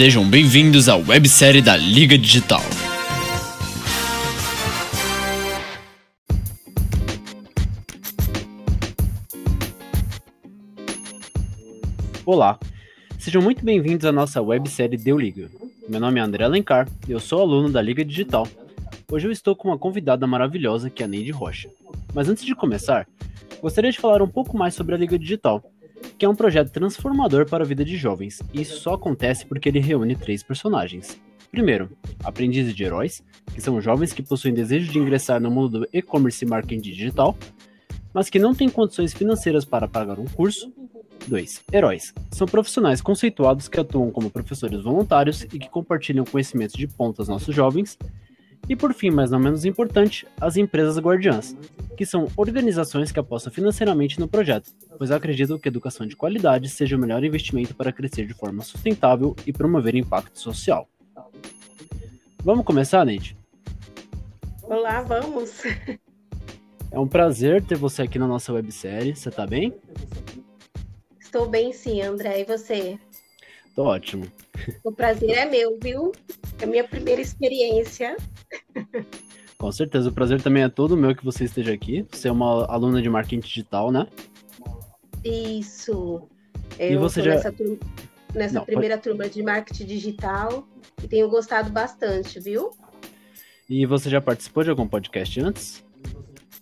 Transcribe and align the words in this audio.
Sejam 0.00 0.26
bem-vindos 0.26 0.88
à 0.88 0.96
websérie 0.96 1.60
da 1.60 1.76
Liga 1.76 2.16
Digital. 2.16 2.62
Olá, 12.24 12.58
sejam 13.18 13.42
muito 13.42 13.62
bem-vindos 13.62 14.06
à 14.06 14.10
nossa 14.10 14.40
websérie 14.40 14.96
Deu 14.96 15.18
Liga. 15.18 15.50
Meu 15.86 16.00
nome 16.00 16.18
é 16.18 16.22
André 16.22 16.44
Alencar 16.44 16.88
e 17.06 17.12
eu 17.12 17.20
sou 17.20 17.42
aluno 17.42 17.70
da 17.70 17.82
Liga 17.82 18.02
Digital. 18.02 18.48
Hoje 19.12 19.28
eu 19.28 19.30
estou 19.30 19.54
com 19.54 19.68
uma 19.68 19.76
convidada 19.76 20.26
maravilhosa 20.26 20.88
que 20.88 21.02
é 21.02 21.04
a 21.04 21.08
Neide 21.10 21.30
Rocha. 21.30 21.68
Mas 22.14 22.26
antes 22.26 22.46
de 22.46 22.54
começar, 22.54 23.06
gostaria 23.60 23.92
de 23.92 23.98
falar 23.98 24.22
um 24.22 24.28
pouco 24.28 24.56
mais 24.56 24.72
sobre 24.72 24.94
a 24.94 24.98
Liga 24.98 25.18
Digital, 25.18 25.62
que 26.18 26.24
é 26.24 26.28
um 26.28 26.34
projeto 26.34 26.70
transformador 26.70 27.48
para 27.48 27.64
a 27.64 27.66
vida 27.66 27.84
de 27.84 27.96
jovens, 27.96 28.42
e 28.52 28.60
isso 28.62 28.80
só 28.80 28.94
acontece 28.94 29.46
porque 29.46 29.68
ele 29.68 29.80
reúne 29.80 30.16
três 30.16 30.42
personagens. 30.42 31.20
Primeiro, 31.50 31.90
aprendizes 32.22 32.74
de 32.74 32.84
heróis, 32.84 33.24
que 33.52 33.60
são 33.60 33.80
jovens 33.80 34.12
que 34.12 34.22
possuem 34.22 34.54
desejo 34.54 34.92
de 34.92 34.98
ingressar 34.98 35.40
no 35.40 35.50
mundo 35.50 35.80
do 35.80 35.88
e-commerce 35.92 36.44
e 36.44 36.48
marketing 36.48 36.80
digital, 36.80 37.36
mas 38.12 38.30
que 38.30 38.38
não 38.38 38.54
têm 38.54 38.68
condições 38.68 39.12
financeiras 39.12 39.64
para 39.64 39.88
pagar 39.88 40.18
um 40.18 40.26
curso. 40.26 40.72
2. 41.26 41.62
Heróis. 41.72 42.14
São 42.32 42.46
profissionais 42.46 43.00
conceituados 43.00 43.68
que 43.68 43.78
atuam 43.78 44.10
como 44.10 44.30
professores 44.30 44.82
voluntários 44.82 45.42
e 45.44 45.58
que 45.58 45.68
compartilham 45.68 46.24
conhecimentos 46.24 46.76
de 46.76 46.86
ponta 46.86 47.22
aos 47.22 47.28
nossos 47.28 47.54
jovens. 47.54 47.98
E 48.68 48.76
por 48.76 48.94
fim, 48.94 49.10
mas 49.10 49.30
não 49.30 49.38
menos 49.38 49.64
importante, 49.64 50.26
as 50.40 50.56
empresas 50.56 50.98
guardiãs, 50.98 51.56
que 51.96 52.06
são 52.06 52.28
organizações 52.36 53.10
que 53.10 53.18
apostam 53.18 53.52
financeiramente 53.52 54.20
no 54.20 54.28
projeto, 54.28 54.72
pois 54.96 55.10
acreditam 55.10 55.58
que 55.58 55.68
a 55.68 55.70
educação 55.70 56.06
de 56.06 56.14
qualidade 56.16 56.68
seja 56.68 56.96
o 56.96 56.98
melhor 56.98 57.24
investimento 57.24 57.74
para 57.74 57.92
crescer 57.92 58.26
de 58.26 58.34
forma 58.34 58.62
sustentável 58.62 59.34
e 59.46 59.52
promover 59.52 59.94
impacto 59.96 60.38
social. 60.38 60.88
Vamos 62.44 62.64
começar, 62.64 63.04
Neide? 63.04 63.36
Olá, 64.62 65.02
vamos! 65.02 65.62
É 66.92 66.98
um 66.98 67.06
prazer 67.06 67.62
ter 67.62 67.76
você 67.76 68.02
aqui 68.02 68.18
na 68.18 68.26
nossa 68.26 68.52
websérie. 68.52 69.14
Você 69.14 69.30
tá 69.30 69.46
bem? 69.46 69.74
Estou 71.20 71.48
bem 71.48 71.72
sim, 71.72 72.02
André. 72.02 72.40
E 72.40 72.44
você? 72.44 72.98
Tô 73.76 73.84
ótimo. 73.84 74.26
O 74.82 74.90
prazer 74.90 75.30
é 75.30 75.44
meu, 75.44 75.78
viu? 75.80 76.10
É 76.60 76.64
a 76.64 76.66
minha 76.66 76.84
primeira 76.84 77.20
experiência. 77.20 78.16
Com 79.58 79.70
certeza, 79.72 80.08
o 80.08 80.12
prazer 80.12 80.42
também 80.42 80.62
é 80.62 80.68
todo 80.68 80.96
meu 80.96 81.14
que 81.14 81.24
você 81.24 81.44
esteja 81.44 81.72
aqui. 81.72 82.06
Você 82.10 82.28
é 82.28 82.32
uma 82.32 82.66
aluna 82.66 83.00
de 83.02 83.08
marketing 83.08 83.40
digital, 83.46 83.90
né? 83.90 84.06
Isso. 85.24 86.28
E 86.78 86.92
Eu 86.94 87.00
você 87.00 87.20
tô 87.20 87.26
já- 87.26 87.34
nessa, 87.34 87.54
nessa 88.34 88.54
Não, 88.54 88.64
primeira 88.64 88.96
turma 88.96 89.28
de 89.28 89.42
marketing 89.42 89.84
digital 89.86 90.66
e 91.02 91.08
tenho 91.08 91.28
gostado 91.28 91.70
bastante, 91.70 92.40
viu? 92.40 92.70
E 93.68 93.84
você 93.86 94.08
já 94.08 94.20
participou 94.20 94.64
de 94.64 94.70
algum 94.70 94.86
podcast 94.88 95.40
antes? 95.40 95.84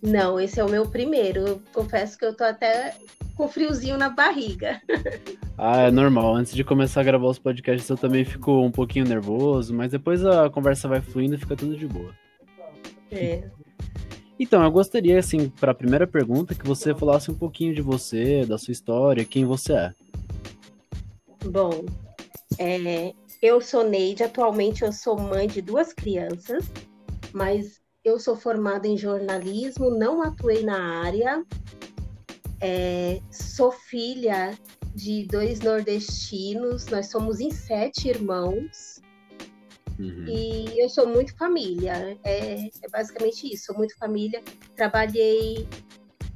Não, 0.02 0.38
esse 0.38 0.60
é 0.60 0.64
o 0.64 0.68
meu 0.68 0.88
primeiro. 0.88 1.40
Eu 1.40 1.62
confesso 1.72 2.18
que 2.18 2.24
eu 2.24 2.34
tô 2.34 2.44
até 2.44 2.94
com 3.38 3.48
friozinho 3.48 3.96
na 3.96 4.10
barriga. 4.10 4.82
Ah, 5.56 5.82
é 5.82 5.90
normal. 5.92 6.34
Antes 6.34 6.52
de 6.54 6.64
começar 6.64 7.00
a 7.00 7.04
gravar 7.04 7.28
os 7.28 7.38
podcasts, 7.38 7.88
eu 7.88 7.96
também 7.96 8.24
fico 8.24 8.60
um 8.60 8.70
pouquinho 8.70 9.04
nervoso, 9.04 9.72
mas 9.72 9.92
depois 9.92 10.24
a 10.24 10.50
conversa 10.50 10.88
vai 10.88 11.00
fluindo 11.00 11.36
e 11.36 11.38
fica 11.38 11.56
tudo 11.56 11.76
de 11.76 11.86
boa. 11.86 12.12
É. 13.10 13.44
Então, 14.38 14.62
eu 14.62 14.70
gostaria, 14.70 15.18
assim, 15.18 15.48
para 15.48 15.70
a 15.70 15.74
primeira 15.74 16.06
pergunta, 16.06 16.54
que 16.54 16.66
você 16.66 16.94
falasse 16.94 17.30
um 17.30 17.34
pouquinho 17.34 17.74
de 17.74 17.80
você, 17.80 18.44
da 18.44 18.58
sua 18.58 18.72
história, 18.72 19.24
quem 19.24 19.44
você 19.44 19.72
é. 19.72 19.94
Bom, 21.44 21.84
é, 22.58 23.12
eu 23.40 23.60
sou 23.60 23.88
Neide, 23.88 24.24
atualmente 24.24 24.82
eu 24.82 24.92
sou 24.92 25.18
mãe 25.18 25.46
de 25.46 25.62
duas 25.62 25.92
crianças, 25.92 26.64
mas 27.32 27.80
eu 28.04 28.18
sou 28.18 28.36
formada 28.36 28.86
em 28.86 28.96
jornalismo, 28.96 29.90
não 29.90 30.22
atuei 30.22 30.62
na 30.62 31.02
área, 31.02 31.44
é, 32.60 33.20
sou 33.30 33.70
filha 33.70 34.56
de 34.94 35.26
dois 35.26 35.60
nordestinos, 35.60 36.86
nós 36.86 37.10
somos 37.10 37.40
em 37.40 37.50
sete 37.50 38.08
irmãos 38.08 39.00
Uhum. 39.98 40.26
e 40.28 40.80
eu 40.80 40.88
sou 40.88 41.08
muito 41.08 41.36
família, 41.36 42.16
é, 42.22 42.68
é 42.82 42.88
basicamente 42.90 43.52
isso, 43.52 43.66
sou 43.66 43.76
muito 43.76 43.96
família. 43.96 44.42
Trabalhei 44.76 45.66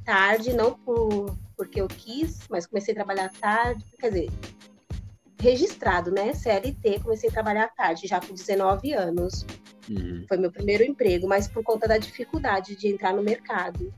tarde, 0.03 0.51
não 0.51 0.73
por, 0.73 1.37
porque 1.55 1.79
eu 1.79 1.87
quis, 1.87 2.39
mas 2.49 2.67
comecei 2.67 2.93
a 2.93 2.95
trabalhar 2.95 3.31
tarde, 3.39 3.85
quer 3.97 4.09
dizer, 4.09 4.29
registrado, 5.39 6.11
né? 6.11 6.33
CLT, 6.33 6.99
comecei 7.01 7.29
a 7.29 7.33
trabalhar 7.33 7.69
tarde, 7.69 8.05
já 8.05 8.19
com 8.19 8.33
19 8.33 8.93
anos. 8.93 9.45
Uhum. 9.89 10.25
Foi 10.27 10.37
meu 10.37 10.51
primeiro 10.51 10.83
emprego, 10.83 11.27
mas 11.27 11.47
por 11.47 11.63
conta 11.63 11.87
da 11.87 11.97
dificuldade 11.97 12.75
de 12.75 12.89
entrar 12.89 13.13
no 13.13 13.23
mercado. 13.23 13.93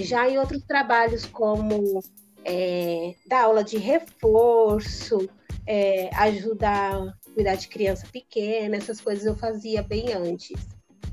Já 0.00 0.28
em 0.28 0.38
outros 0.38 0.62
trabalhos, 0.64 1.24
como 1.24 2.02
é, 2.44 3.14
dar 3.26 3.44
aula 3.44 3.62
de 3.62 3.78
reforço, 3.78 5.28
é, 5.66 6.10
ajudar 6.16 6.96
a 6.96 7.14
cuidar 7.32 7.54
de 7.54 7.68
criança 7.68 8.06
pequena, 8.12 8.76
essas 8.76 9.00
coisas 9.00 9.24
eu 9.24 9.36
fazia 9.36 9.82
bem 9.82 10.12
antes. 10.12 10.60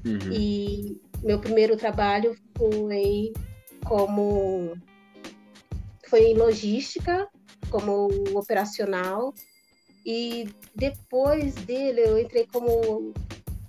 Uhum. 0.06 0.32
E 0.32 1.00
meu 1.24 1.40
primeiro 1.40 1.78
trabalho 1.78 2.36
foi 2.58 3.34
como 3.86 4.76
foi 6.08 6.26
em 6.26 6.34
logística, 6.36 7.28
como 7.70 8.10
operacional. 8.34 9.34
E 10.06 10.50
depois 10.76 11.54
dele 11.56 12.02
eu 12.02 12.20
entrei 12.20 12.48
como 12.52 13.14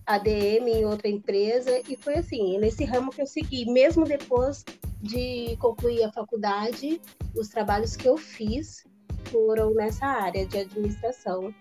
ADM 0.07 0.67
em 0.69 0.85
outra 0.85 1.09
empresa 1.09 1.81
e 1.89 1.97
foi 1.97 2.15
assim, 2.15 2.59
nesse 2.59 2.85
ramo 2.85 3.13
que 3.13 3.23
eu 3.23 3.27
segui, 3.27 3.71
mesmo 3.71 4.05
depois 4.05 4.65
de 5.03 5.57
concluir 5.59 6.05
a 6.05 6.13
faculdade, 6.13 7.01
os 7.35 7.49
trabalhos 7.49 7.97
que 7.97 8.07
eu 8.09 8.17
fiz 8.17 8.85
foram 9.25 9.75
nessa 9.75 10.07
área 10.07 10.47
de 10.47 10.59
administração, 10.59 11.53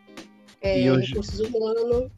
é, 0.62 0.92
hoje? 0.92 1.08
recursos 1.08 1.40
humanos. 1.40 2.12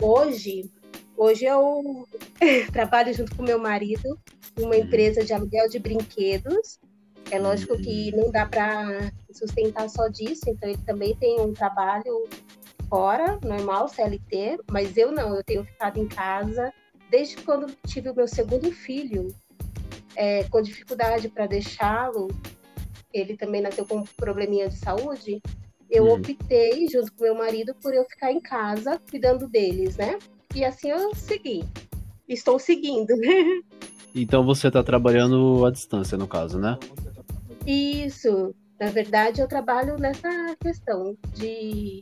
Hoje, 0.00 0.70
hoje 1.16 1.44
eu 1.44 2.06
trabalho 2.72 3.12
junto 3.12 3.34
com 3.34 3.42
meu 3.42 3.58
marido 3.58 4.18
numa 4.56 4.76
Uhum. 4.76 4.82
empresa 4.82 5.24
de 5.24 5.32
aluguel 5.32 5.68
de 5.68 5.78
brinquedos. 5.78 6.78
É 7.30 7.38
lógico 7.38 7.76
que 7.76 8.14
não 8.16 8.30
dá 8.30 8.46
para 8.46 9.12
sustentar 9.32 9.90
só 9.90 10.08
disso, 10.08 10.44
então 10.48 10.68
ele 10.68 10.78
também 10.86 11.14
tem 11.16 11.40
um 11.40 11.52
trabalho 11.52 12.28
fora, 12.88 13.38
normal, 13.44 13.88
CLT, 13.88 14.58
mas 14.70 14.96
eu 14.96 15.12
não, 15.12 15.36
eu 15.36 15.44
tenho 15.44 15.64
ficado 15.64 15.98
em 15.98 16.08
casa 16.08 16.72
desde 17.10 17.36
quando 17.38 17.74
tive 17.86 18.10
o 18.10 18.14
meu 18.14 18.26
segundo 18.28 18.70
filho, 18.70 19.28
é, 20.16 20.44
com 20.44 20.60
dificuldade 20.62 21.28
para 21.28 21.46
deixá-lo, 21.46 22.28
ele 23.12 23.36
também 23.36 23.60
nasceu 23.60 23.86
com 23.86 23.98
um 23.98 24.04
probleminha 24.04 24.68
de 24.68 24.76
saúde, 24.76 25.40
eu 25.90 26.04
Uhum. 26.04 26.14
optei, 26.14 26.86
junto 26.88 27.12
com 27.14 27.24
meu 27.24 27.34
marido, 27.34 27.74
por 27.82 27.94
eu 27.94 28.04
ficar 28.04 28.30
em 28.32 28.40
casa 28.40 29.00
cuidando 29.10 29.48
deles, 29.48 29.96
né? 29.96 30.18
E 30.54 30.64
assim 30.64 30.90
eu 30.90 31.14
segui. 31.14 31.64
Estou 32.28 32.58
seguindo. 32.58 33.14
Então 34.14 34.42
você 34.44 34.70
tá 34.70 34.82
trabalhando 34.82 35.64
à 35.66 35.70
distância, 35.70 36.16
no 36.16 36.26
caso, 36.26 36.58
né? 36.58 36.76
Isso. 37.66 38.54
Na 38.80 38.86
verdade, 38.90 39.40
eu 39.40 39.46
trabalho 39.46 39.96
nessa 39.98 40.56
questão 40.58 41.16
de 41.34 42.00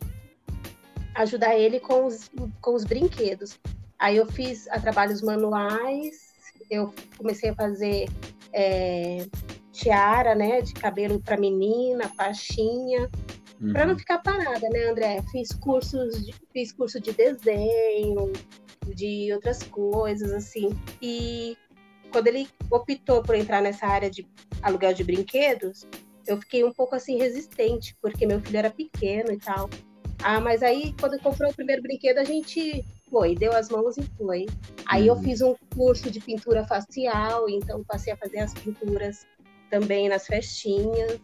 ajudar 1.17 1.57
ele 1.59 1.81
com 1.81 2.07
os, 2.07 2.31
com 2.61 2.75
os 2.75 2.85
brinquedos. 2.85 3.59
Aí 3.99 4.17
eu 4.17 4.27
fiz 4.27 4.69
a 4.69 4.79
trabalhos 4.79 5.21
manuais, 5.21 6.26
eu 6.71 6.93
comecei 7.17 7.51
a 7.51 7.55
fazer 7.55 8.07
é, 8.53 9.27
tiara, 9.73 10.35
né, 10.35 10.61
de 10.61 10.73
cabelo 10.75 11.21
para 11.21 11.37
menina, 11.37 12.09
faixinha, 12.17 13.09
Uhum. 13.61 13.73
para 13.73 13.87
não 13.87 13.99
ficar 13.99 14.19
parada, 14.19 14.69
né, 14.69 14.91
André? 14.91 15.23
Fiz 15.31 15.49
cursos, 15.53 16.25
de, 16.25 16.35
fiz 16.53 16.73
curso 16.73 17.01
de 17.01 17.13
desenho, 17.13 18.33
de 18.95 19.33
outras 19.33 19.63
coisas 19.63 20.33
assim. 20.33 20.71
E 21.01 21.57
quando 22.13 22.29
ele 22.29 22.49
optou 22.71 23.23
por 23.23 23.35
entrar 23.35 23.63
nessa 23.63 23.87
área 23.87 24.11
de 24.11 24.27
aluguel 24.63 24.93
de 24.93 25.05
brinquedos, 25.05 25.87
eu 26.27 26.39
fiquei 26.39 26.65
um 26.65 26.73
pouco 26.73 26.95
assim 26.95 27.19
resistente, 27.19 27.97
porque 28.01 28.27
meu 28.27 28.41
filho 28.41 28.59
era 28.59 28.71
pequeno 28.71 29.33
e 29.33 29.39
tal. 29.39 29.71
Ah, 30.23 30.41
mas 30.41 30.63
aí 30.63 30.95
quando 31.01 31.19
comprou 31.21 31.51
o 31.51 31.55
primeiro 31.55 31.83
brinquedo, 31.83 32.19
a 32.19 32.25
gente 32.25 32.85
foi, 33.11 33.35
deu 33.35 33.53
as 33.55 33.69
mãos 33.69 33.97
e 33.97 34.03
foi. 34.19 34.47
Aí 34.87 35.07
eu 35.07 35.15
Uhum. 35.15 35.23
fiz 35.23 35.41
um 35.41 35.55
curso 35.75 36.11
de 36.11 36.21
pintura 36.21 36.65
facial, 36.67 37.49
então 37.49 37.85
passei 37.85 38.13
a 38.13 38.17
fazer 38.17 38.39
as 38.41 38.53
pinturas 38.55 39.27
também 39.71 40.09
nas 40.09 40.27
festinhas. 40.27 41.19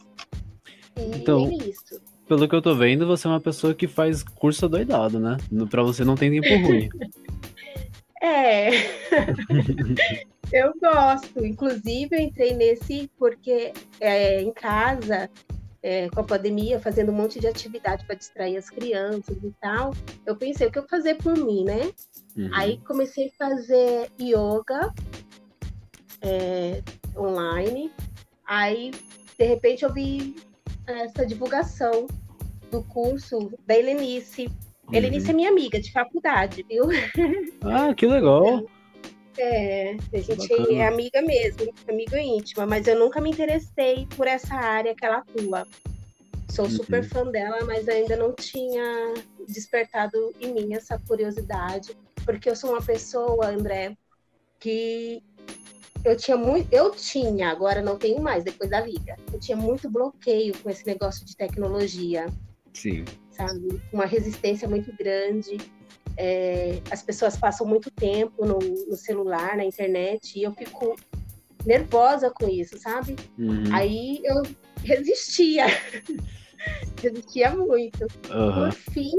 E 0.97 1.17
Então- 1.17 1.47
é 1.49 1.55
isso. 1.69 2.00
Pelo 2.29 2.49
que 2.49 2.55
eu 2.55 2.62
tô 2.62 2.75
vendo, 2.75 3.06
você 3.06 3.27
é 3.27 3.31
uma 3.31 3.41
pessoa 3.41 3.75
que 3.75 3.87
faz 3.89 4.23
curso 4.23 4.69
doidado, 4.69 5.19
né? 5.19 5.37
Pra 5.69 5.83
você 5.83 6.05
não 6.05 6.15
tem 6.15 6.31
tempo 6.41 6.67
ruim. 6.67 6.88
É, 8.25 8.69
eu 10.53 10.73
gosto. 10.81 11.45
Inclusive, 11.45 12.09
eu 12.12 12.21
entrei 12.21 12.55
nesse 12.55 13.11
porque 13.19 13.73
é, 13.99 14.41
em 14.41 14.53
casa 14.53 15.29
é, 15.82 16.08
com 16.08 16.20
a 16.20 16.25
pandemia, 16.25 16.79
fazendo 16.79 17.11
um 17.11 17.14
monte 17.14 17.40
de 17.40 17.46
atividade 17.46 18.06
para 18.06 18.14
distrair 18.14 18.56
as 18.56 18.70
crianças 18.70 19.37
e 19.43 19.52
tal, 19.61 19.93
eu 20.25 20.37
pensei, 20.37 20.69
o 20.69 20.70
que 20.70 20.79
eu 20.79 20.87
fazer 20.87 21.17
por 21.17 21.37
mim, 21.37 21.64
né? 21.64 21.93
Uhum. 22.37 22.50
Aí 22.52 22.79
comecei 22.87 23.29
a 23.29 23.49
fazer 23.49 24.11
yoga 24.20 24.93
é, 26.20 26.82
online. 27.17 27.93
Aí, 28.46 28.93
de 29.38 29.44
repente, 29.44 29.84
eu 29.84 29.93
vi 29.93 30.37
essa 30.87 31.26
divulgação 31.26 32.06
do 32.70 32.82
curso 32.85 33.52
da 33.67 33.76
Helenice. 33.76 34.46
Uhum. 34.88 34.94
Helenice 34.94 35.31
é 35.31 35.32
minha 35.32 35.50
amiga 35.50 35.81
de 35.81 35.93
faculdade, 35.93 36.64
viu? 36.69 36.85
Ah, 37.62 37.93
que 37.94 38.06
legal! 38.06 38.64
É, 39.38 39.96
a 40.12 40.19
gente 40.19 40.49
Bacana. 40.49 40.73
é 40.73 40.87
amiga 40.87 41.23
mesmo, 41.23 41.73
amiga 41.88 42.20
íntima, 42.20 42.67
mas 42.67 42.87
eu 42.87 42.99
nunca 42.99 43.20
me 43.20 43.31
interessei 43.31 44.06
por 44.17 44.26
essa 44.26 44.55
área 44.55 44.94
que 44.94 45.05
ela 45.05 45.19
atua. 45.19 45.67
Sou 46.50 46.67
uhum. 46.67 46.70
super 46.70 47.02
fã 47.02 47.25
dela, 47.26 47.64
mas 47.64 47.88
ainda 47.88 48.14
não 48.14 48.34
tinha 48.34 49.14
despertado 49.49 50.34
em 50.38 50.52
mim 50.52 50.75
essa 50.75 50.99
curiosidade, 50.99 51.96
porque 52.26 52.50
eu 52.50 52.55
sou 52.55 52.73
uma 52.73 52.82
pessoa, 52.82 53.46
André, 53.46 53.96
que 54.61 55.23
eu 56.05 56.17
tinha 56.17 56.37
muito, 56.37 56.73
eu 56.73 56.90
tinha, 56.90 57.50
agora 57.50 57.81
não 57.81 57.96
tenho 57.96 58.20
mais 58.20 58.44
depois 58.44 58.69
da 58.69 58.81
liga. 58.81 59.17
Eu 59.32 59.38
tinha 59.38 59.56
muito 59.56 59.88
bloqueio 59.88 60.56
com 60.58 60.69
esse 60.69 60.87
negócio 60.87 61.25
de 61.25 61.37
tecnologia. 61.37 62.26
Sim. 62.75 63.05
Sabe? 63.31 63.81
Uma 63.93 64.05
resistência 64.05 64.69
muito 64.69 64.94
grande. 64.96 65.56
É, 66.17 66.81
as 66.91 67.03
pessoas 67.03 67.37
passam 67.37 67.67
muito 67.67 67.91
tempo 67.91 68.44
no, 68.44 68.59
no, 68.59 68.97
celular, 68.97 69.56
na 69.56 69.64
internet, 69.64 70.38
e 70.38 70.43
eu 70.43 70.53
fico 70.53 70.97
nervosa 71.64 72.31
com 72.31 72.49
isso, 72.49 72.79
sabe? 72.79 73.17
Uhum. 73.38 73.64
Aí 73.73 74.20
eu 74.25 74.43
resistia. 74.85 75.67
resistia 77.00 77.50
muito. 77.50 78.03
Uhum. 78.31 78.69
Por 78.69 78.73
fim, 78.73 79.17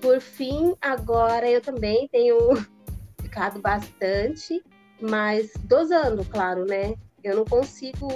por 0.00 0.20
fim, 0.20 0.74
agora 0.80 1.50
eu 1.50 1.60
também 1.60 2.08
tenho 2.08 2.36
ficado 3.20 3.60
bastante, 3.60 4.62
mas 5.00 5.50
dosando, 5.64 6.24
claro, 6.24 6.64
né? 6.64 6.94
Eu 7.22 7.36
não 7.36 7.44
consigo 7.44 8.08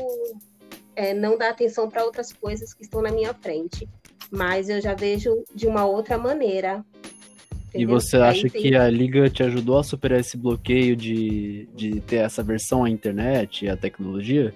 é, 0.95 1.13
não 1.15 1.37
dar 1.37 1.51
atenção 1.51 1.89
para 1.89 2.05
outras 2.05 2.33
coisas 2.33 2.73
que 2.73 2.83
estão 2.83 3.03
na 3.03 3.11
minha 3.11 3.35
frente, 3.35 3.89
mas 4.31 4.69
eu 4.69 4.81
já 4.81 4.95
vejo 4.95 5.45
de 5.55 5.67
uma 5.67 5.85
outra 5.85 6.17
maneira. 6.17 6.85
E 7.75 7.87
você 7.87 8.17
acha 8.17 8.49
tem... 8.49 8.63
que 8.63 8.75
a 8.75 8.89
Liga 8.89 9.29
te 9.31 9.43
ajudou 9.43 9.79
a 9.79 9.85
superar 9.85 10.21
esse 10.21 10.37
bloqueio 10.37 10.95
de, 10.95 11.69
de 11.75 12.01
ter 12.01 12.17
essa 12.17 12.43
versão 12.43 12.85
à 12.85 12.91
internet 12.91 13.65
e 13.65 13.71
à 13.71 13.77
tecnologia? 13.77 14.55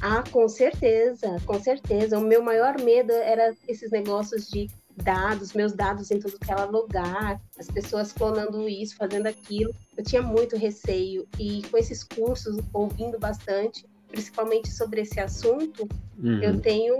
Ah, 0.00 0.24
com 0.30 0.48
certeza, 0.48 1.36
com 1.44 1.60
certeza. 1.60 2.18
O 2.18 2.22
meu 2.22 2.42
maior 2.42 2.80
medo 2.80 3.12
era 3.12 3.54
esses 3.68 3.90
negócios 3.90 4.48
de 4.48 4.68
dados, 4.96 5.52
meus 5.52 5.72
dados 5.72 6.10
em 6.10 6.18
tudo 6.18 6.38
que 6.38 6.50
era 6.50 6.64
lugar, 6.64 7.40
as 7.58 7.66
pessoas 7.68 8.12
clonando 8.12 8.68
isso, 8.68 8.96
fazendo 8.96 9.26
aquilo. 9.26 9.74
Eu 9.96 10.04
tinha 10.04 10.22
muito 10.22 10.56
receio 10.56 11.26
e 11.38 11.62
com 11.70 11.78
esses 11.78 12.02
cursos, 12.02 12.58
ouvindo 12.72 13.18
bastante, 13.18 13.84
principalmente 14.08 14.70
sobre 14.70 15.02
esse 15.02 15.20
assunto, 15.20 15.88
uhum. 16.18 16.42
eu 16.42 16.60
tenho 16.60 16.98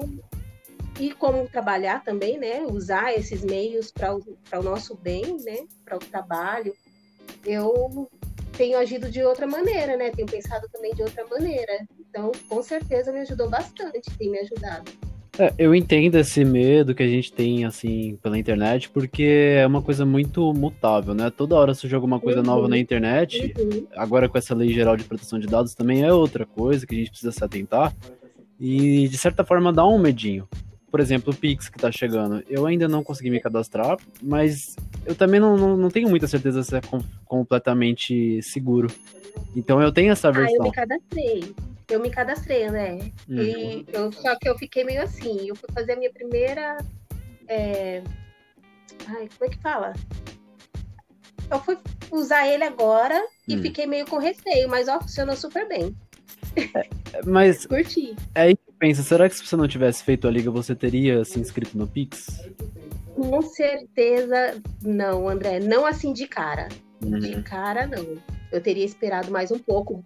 e 0.98 1.12
como 1.12 1.48
trabalhar 1.48 2.02
também, 2.02 2.38
né? 2.38 2.62
Usar 2.62 3.12
esses 3.14 3.44
meios 3.44 3.90
para 3.90 4.14
o, 4.14 4.22
o 4.52 4.62
nosso 4.62 4.94
bem, 4.96 5.36
né? 5.44 5.58
Para 5.84 5.96
o 5.96 6.00
trabalho. 6.00 6.74
Eu 7.44 8.08
tenho 8.56 8.78
agido 8.78 9.10
de 9.10 9.22
outra 9.22 9.46
maneira, 9.46 9.96
né? 9.96 10.10
Tenho 10.10 10.28
pensado 10.28 10.66
também 10.72 10.94
de 10.94 11.02
outra 11.02 11.24
maneira. 11.26 11.86
Então, 11.98 12.32
com 12.48 12.62
certeza 12.62 13.12
me 13.12 13.20
ajudou 13.20 13.48
bastante, 13.48 14.10
tem 14.18 14.30
me 14.30 14.38
ajudado. 14.38 14.90
É, 15.38 15.54
eu 15.56 15.74
entendo 15.74 16.16
esse 16.16 16.44
medo 16.44 16.94
que 16.94 17.02
a 17.02 17.08
gente 17.08 17.32
tem, 17.32 17.64
assim, 17.64 18.18
pela 18.22 18.38
internet, 18.38 18.90
porque 18.90 19.56
é 19.56 19.66
uma 19.66 19.80
coisa 19.80 20.04
muito 20.04 20.52
mutável, 20.52 21.14
né? 21.14 21.30
Toda 21.30 21.54
hora 21.54 21.72
surge 21.72 21.94
alguma 21.94 22.20
coisa 22.20 22.40
uhum. 22.40 22.46
nova 22.46 22.68
na 22.68 22.76
internet. 22.76 23.54
Uhum. 23.58 23.86
Agora, 23.96 24.28
com 24.28 24.36
essa 24.36 24.54
lei 24.54 24.70
geral 24.70 24.96
de 24.96 25.04
proteção 25.04 25.38
de 25.38 25.46
dados, 25.46 25.74
também 25.74 26.02
é 26.02 26.12
outra 26.12 26.44
coisa 26.44 26.86
que 26.86 26.94
a 26.94 26.98
gente 26.98 27.10
precisa 27.10 27.32
se 27.32 27.42
atentar. 27.42 27.94
E, 28.58 29.08
de 29.08 29.16
certa 29.16 29.42
forma, 29.42 29.72
dá 29.72 29.86
um 29.86 29.98
medinho 29.98 30.46
por 30.90 31.00
exemplo, 31.00 31.32
o 31.32 31.36
Pix 31.36 31.68
que 31.68 31.78
tá 31.78 31.92
chegando. 31.92 32.42
Eu 32.48 32.66
ainda 32.66 32.88
não 32.88 33.02
consegui 33.02 33.30
me 33.30 33.40
cadastrar, 33.40 33.96
mas 34.20 34.76
eu 35.06 35.14
também 35.14 35.38
não, 35.38 35.56
não, 35.56 35.76
não 35.76 35.90
tenho 35.90 36.08
muita 36.08 36.26
certeza 36.26 36.62
se 36.62 36.76
é 36.76 36.80
com, 36.80 37.00
completamente 37.24 38.42
seguro. 38.42 38.88
Então 39.54 39.80
eu 39.80 39.92
tenho 39.92 40.12
essa 40.12 40.32
versão. 40.32 40.54
Ah, 40.54 40.58
eu 40.58 40.62
me 40.64 40.72
cadastrei. 40.72 41.54
Eu 41.88 42.00
me 42.00 42.10
cadastrei, 42.10 42.70
né? 42.70 42.98
Uhum. 43.28 43.40
E 43.40 43.86
eu, 43.92 44.12
só 44.12 44.36
que 44.36 44.48
eu 44.48 44.58
fiquei 44.58 44.84
meio 44.84 45.02
assim. 45.02 45.48
Eu 45.48 45.54
fui 45.54 45.68
fazer 45.72 45.92
a 45.92 45.96
minha 45.96 46.12
primeira. 46.12 46.78
É... 47.48 48.02
Ai, 49.06 49.28
como 49.38 49.50
é 49.50 49.54
que 49.54 49.62
fala? 49.62 49.92
Eu 51.50 51.60
fui 51.60 51.78
usar 52.10 52.46
ele 52.46 52.64
agora 52.64 53.20
e 53.46 53.56
hum. 53.56 53.62
fiquei 53.62 53.86
meio 53.86 54.06
com 54.06 54.18
receio, 54.18 54.68
mas 54.68 54.88
ó, 54.88 55.00
funcionou 55.00 55.36
super 55.36 55.66
bem. 55.68 55.96
É, 56.74 56.88
mas. 57.24 57.66
Curti. 57.66 58.14
É 58.34 58.52
pensa, 58.80 59.02
será 59.02 59.28
que 59.28 59.36
se 59.36 59.46
você 59.46 59.54
não 59.54 59.68
tivesse 59.68 60.02
feito 60.02 60.26
a 60.26 60.30
liga, 60.30 60.50
você 60.50 60.74
teria 60.74 61.22
se 61.24 61.38
inscrito 61.38 61.76
no 61.76 61.86
Pix? 61.86 62.50
Com 63.14 63.42
certeza 63.42 64.60
não, 64.82 65.28
André. 65.28 65.60
Não 65.60 65.84
assim 65.84 66.12
de 66.14 66.26
cara. 66.26 66.68
Uhum. 67.04 67.18
De 67.18 67.42
cara, 67.42 67.86
não. 67.86 68.16
Eu 68.50 68.60
teria 68.60 68.84
esperado 68.84 69.30
mais 69.30 69.52
um 69.52 69.58
pouco, 69.58 70.02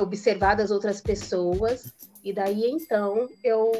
observado 0.00 0.62
as 0.62 0.70
outras 0.70 1.00
pessoas, 1.00 1.92
e 2.24 2.32
daí 2.32 2.64
então 2.64 3.28
eu 3.44 3.70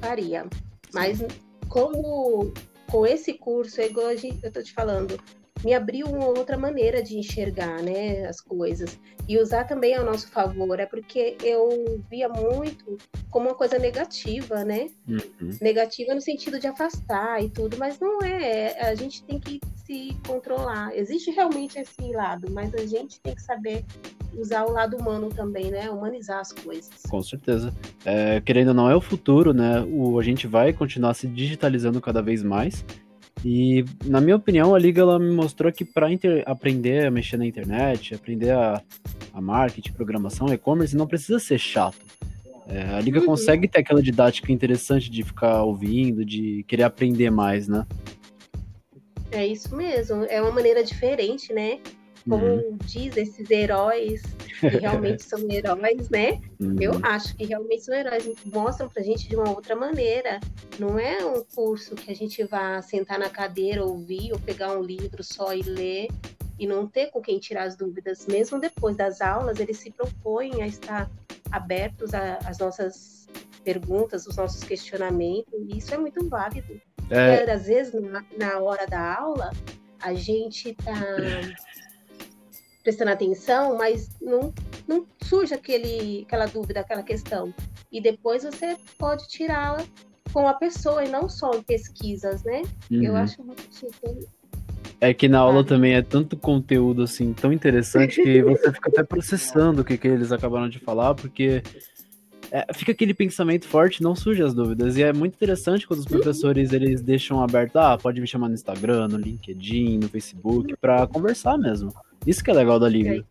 faria. 0.00 0.46
Mas 0.92 1.22
como 1.68 2.52
com 2.90 3.06
esse 3.06 3.34
curso, 3.34 3.80
é 3.80 3.86
igual 3.86 4.10
eu 4.10 4.52
tô 4.52 4.62
te 4.62 4.72
falando, 4.72 5.20
me 5.64 5.74
abriu 5.74 6.06
uma 6.06 6.26
outra 6.26 6.56
maneira 6.56 7.02
de 7.02 7.18
enxergar 7.18 7.82
né, 7.82 8.26
as 8.26 8.40
coisas 8.40 8.98
e 9.28 9.38
usar 9.38 9.64
também 9.64 9.94
ao 9.94 10.04
nosso 10.04 10.28
favor. 10.30 10.80
É 10.80 10.86
porque 10.86 11.36
eu 11.42 12.00
via 12.10 12.28
muito 12.28 12.96
como 13.30 13.48
uma 13.48 13.54
coisa 13.54 13.78
negativa, 13.78 14.64
né? 14.64 14.88
Uhum. 15.06 15.50
Negativa 15.60 16.14
no 16.14 16.20
sentido 16.20 16.58
de 16.58 16.66
afastar 16.66 17.42
e 17.42 17.50
tudo, 17.50 17.76
mas 17.76 17.98
não 18.00 18.22
é. 18.22 18.80
A 18.80 18.94
gente 18.94 19.22
tem 19.24 19.38
que 19.38 19.60
se 19.84 20.16
controlar. 20.26 20.96
Existe 20.96 21.30
realmente 21.30 21.78
esse 21.78 22.12
lado, 22.12 22.50
mas 22.50 22.74
a 22.74 22.86
gente 22.86 23.20
tem 23.20 23.34
que 23.34 23.42
saber 23.42 23.84
usar 24.34 24.64
o 24.64 24.72
lado 24.72 24.96
humano 24.96 25.28
também, 25.28 25.70
né? 25.70 25.90
Humanizar 25.90 26.40
as 26.40 26.52
coisas. 26.52 27.02
Com 27.08 27.22
certeza. 27.22 27.74
É, 28.04 28.40
querendo 28.40 28.68
ou 28.68 28.74
não, 28.74 28.90
é 28.90 28.96
o 28.96 29.00
futuro, 29.00 29.52
né? 29.52 29.84
O, 29.90 30.18
a 30.18 30.22
gente 30.22 30.46
vai 30.46 30.72
continuar 30.72 31.12
se 31.14 31.26
digitalizando 31.26 32.00
cada 32.00 32.22
vez 32.22 32.42
mais. 32.42 32.84
E, 33.44 33.84
na 34.04 34.20
minha 34.20 34.36
opinião, 34.36 34.74
a 34.74 34.78
Liga 34.78 35.00
ela 35.00 35.18
me 35.18 35.30
mostrou 35.30 35.72
que 35.72 35.84
para 35.84 36.08
aprender 36.46 37.06
a 37.06 37.10
mexer 37.10 37.36
na 37.36 37.46
internet, 37.46 38.14
aprender 38.14 38.50
a, 38.50 38.82
a 39.32 39.40
marketing, 39.40 39.92
programação, 39.92 40.52
e-commerce, 40.52 40.96
não 40.96 41.06
precisa 41.06 41.38
ser 41.38 41.58
chato. 41.58 41.98
É, 42.66 42.82
a 42.94 43.00
Liga 43.00 43.20
uhum. 43.20 43.26
consegue 43.26 43.66
ter 43.66 43.80
aquela 43.80 44.02
didática 44.02 44.52
interessante 44.52 45.10
de 45.10 45.22
ficar 45.22 45.62
ouvindo, 45.62 46.24
de 46.24 46.64
querer 46.68 46.82
aprender 46.82 47.30
mais, 47.30 47.66
né? 47.66 47.86
É 49.30 49.46
isso 49.46 49.74
mesmo. 49.74 50.24
É 50.24 50.40
uma 50.40 50.50
maneira 50.50 50.82
diferente, 50.82 51.52
né? 51.52 51.78
Como 52.28 52.44
uhum. 52.44 52.78
diz 52.84 53.16
esses 53.16 53.50
heróis, 53.50 54.22
que 54.60 54.68
realmente 54.68 55.22
são 55.24 55.40
heróis, 55.50 56.08
né? 56.08 56.40
Uhum. 56.60 56.76
Eu 56.80 56.92
acho 57.02 57.34
que 57.36 57.44
realmente 57.44 57.84
são 57.84 57.94
heróis, 57.94 58.28
mostram 58.44 58.88
pra 58.88 59.02
gente 59.02 59.28
de 59.28 59.36
uma 59.36 59.48
outra 59.50 59.74
maneira. 59.74 60.40
Não 60.78 60.98
é 60.98 61.24
um 61.24 61.42
curso 61.54 61.94
que 61.94 62.10
a 62.10 62.14
gente 62.14 62.44
vá 62.44 62.80
sentar 62.82 63.18
na 63.18 63.28
cadeira, 63.28 63.84
ouvir 63.84 64.32
ou 64.32 64.38
pegar 64.38 64.76
um 64.76 64.82
livro 64.82 65.22
só 65.22 65.54
e 65.54 65.62
ler 65.62 66.08
e 66.58 66.66
não 66.66 66.86
ter 66.86 67.10
com 67.10 67.20
quem 67.20 67.38
tirar 67.38 67.64
as 67.64 67.76
dúvidas. 67.76 68.26
Mesmo 68.26 68.60
depois 68.60 68.96
das 68.96 69.20
aulas, 69.20 69.60
eles 69.60 69.78
se 69.78 69.90
propõem 69.90 70.62
a 70.62 70.66
estar 70.66 71.10
abertos 71.50 72.10
às 72.14 72.58
nossas 72.58 73.28
perguntas, 73.64 74.26
os 74.26 74.36
nossos 74.36 74.62
questionamentos, 74.64 75.54
e 75.68 75.78
isso 75.78 75.94
é 75.94 75.98
muito 75.98 76.26
válido. 76.28 76.80
É... 77.10 77.50
às 77.50 77.66
vezes, 77.66 77.94
na, 77.94 78.24
na 78.36 78.58
hora 78.58 78.86
da 78.86 79.14
aula, 79.14 79.50
a 80.00 80.14
gente 80.14 80.74
tá 80.74 80.92
prestando 82.88 83.10
atenção, 83.10 83.76
mas 83.76 84.08
não, 84.18 84.50
não 84.86 85.04
surge 85.22 85.52
aquele, 85.52 86.22
aquela 86.26 86.46
dúvida, 86.46 86.80
aquela 86.80 87.02
questão. 87.02 87.52
E 87.92 88.00
depois 88.00 88.44
você 88.44 88.78
pode 88.96 89.28
tirá-la 89.28 89.84
com 90.32 90.48
a 90.48 90.54
pessoa 90.54 91.04
e 91.04 91.10
não 91.10 91.28
só 91.28 91.50
em 91.52 91.62
pesquisas, 91.62 92.42
né? 92.44 92.62
Uhum. 92.90 93.02
Eu 93.02 93.14
acho 93.14 93.44
muito 93.44 93.62
tipo, 93.68 94.26
é 95.02 95.12
que 95.12 95.28
na 95.28 95.38
aula 95.38 95.62
também 95.62 95.96
é 95.96 96.02
tanto 96.02 96.34
conteúdo 96.34 97.02
assim 97.02 97.34
tão 97.34 97.52
interessante 97.52 98.22
que 98.22 98.40
você 98.42 98.72
fica 98.72 98.88
até 98.88 99.02
processando 99.02 99.82
o 99.82 99.84
que, 99.84 99.98
que 99.98 100.08
eles 100.08 100.32
acabaram 100.32 100.70
de 100.70 100.78
falar, 100.78 101.14
porque 101.14 101.62
é, 102.50 102.66
fica 102.72 102.92
aquele 102.92 103.12
pensamento 103.12 103.66
forte, 103.66 104.02
não 104.02 104.16
surge 104.16 104.42
as 104.42 104.54
dúvidas. 104.54 104.96
E 104.96 105.02
é 105.02 105.12
muito 105.12 105.34
interessante 105.34 105.86
quando 105.86 106.00
os 106.00 106.06
uhum. 106.06 106.12
professores 106.12 106.72
eles 106.72 107.02
deixam 107.02 107.42
aberto, 107.42 107.76
ah, 107.76 107.98
pode 107.98 108.18
me 108.18 108.26
chamar 108.26 108.48
no 108.48 108.54
Instagram, 108.54 109.08
no 109.08 109.18
LinkedIn, 109.18 109.98
no 109.98 110.08
Facebook, 110.08 110.74
para 110.80 111.06
conversar 111.06 111.58
mesmo. 111.58 111.92
Isso 112.28 112.44
que 112.44 112.50
é 112.50 112.52
legal 112.52 112.78
da 112.78 112.86
Liga. 112.86 113.24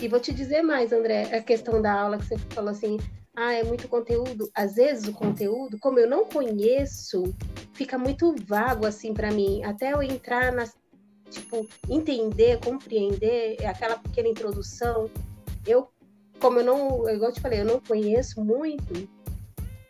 E 0.00 0.08
vou 0.08 0.18
te 0.18 0.32
dizer 0.32 0.62
mais, 0.62 0.90
André, 0.90 1.24
a 1.36 1.42
questão 1.42 1.82
da 1.82 1.92
aula 1.92 2.16
que 2.16 2.24
você 2.24 2.38
falou 2.48 2.70
assim, 2.70 2.98
ah, 3.36 3.52
é 3.52 3.62
muito 3.62 3.86
conteúdo. 3.88 4.50
Às 4.54 4.76
vezes 4.76 5.06
o 5.06 5.12
conteúdo, 5.12 5.78
como 5.78 5.98
eu 5.98 6.08
não 6.08 6.24
conheço, 6.24 7.34
fica 7.74 7.98
muito 7.98 8.34
vago 8.46 8.86
assim 8.86 9.12
para 9.12 9.30
mim. 9.30 9.62
Até 9.64 9.92
eu 9.92 10.02
entrar 10.02 10.50
na, 10.50 10.64
tipo, 11.30 11.68
entender, 11.90 12.58
compreender 12.60 13.56
é 13.60 13.66
aquela 13.66 13.98
pequena 13.98 14.28
introdução. 14.28 15.10
Eu, 15.66 15.90
como 16.40 16.60
eu 16.60 16.64
não, 16.64 17.06
igual 17.10 17.28
eu 17.28 17.34
te 17.34 17.40
falei, 17.42 17.60
eu 17.60 17.66
não 17.66 17.80
conheço 17.80 18.42
muito, 18.42 19.06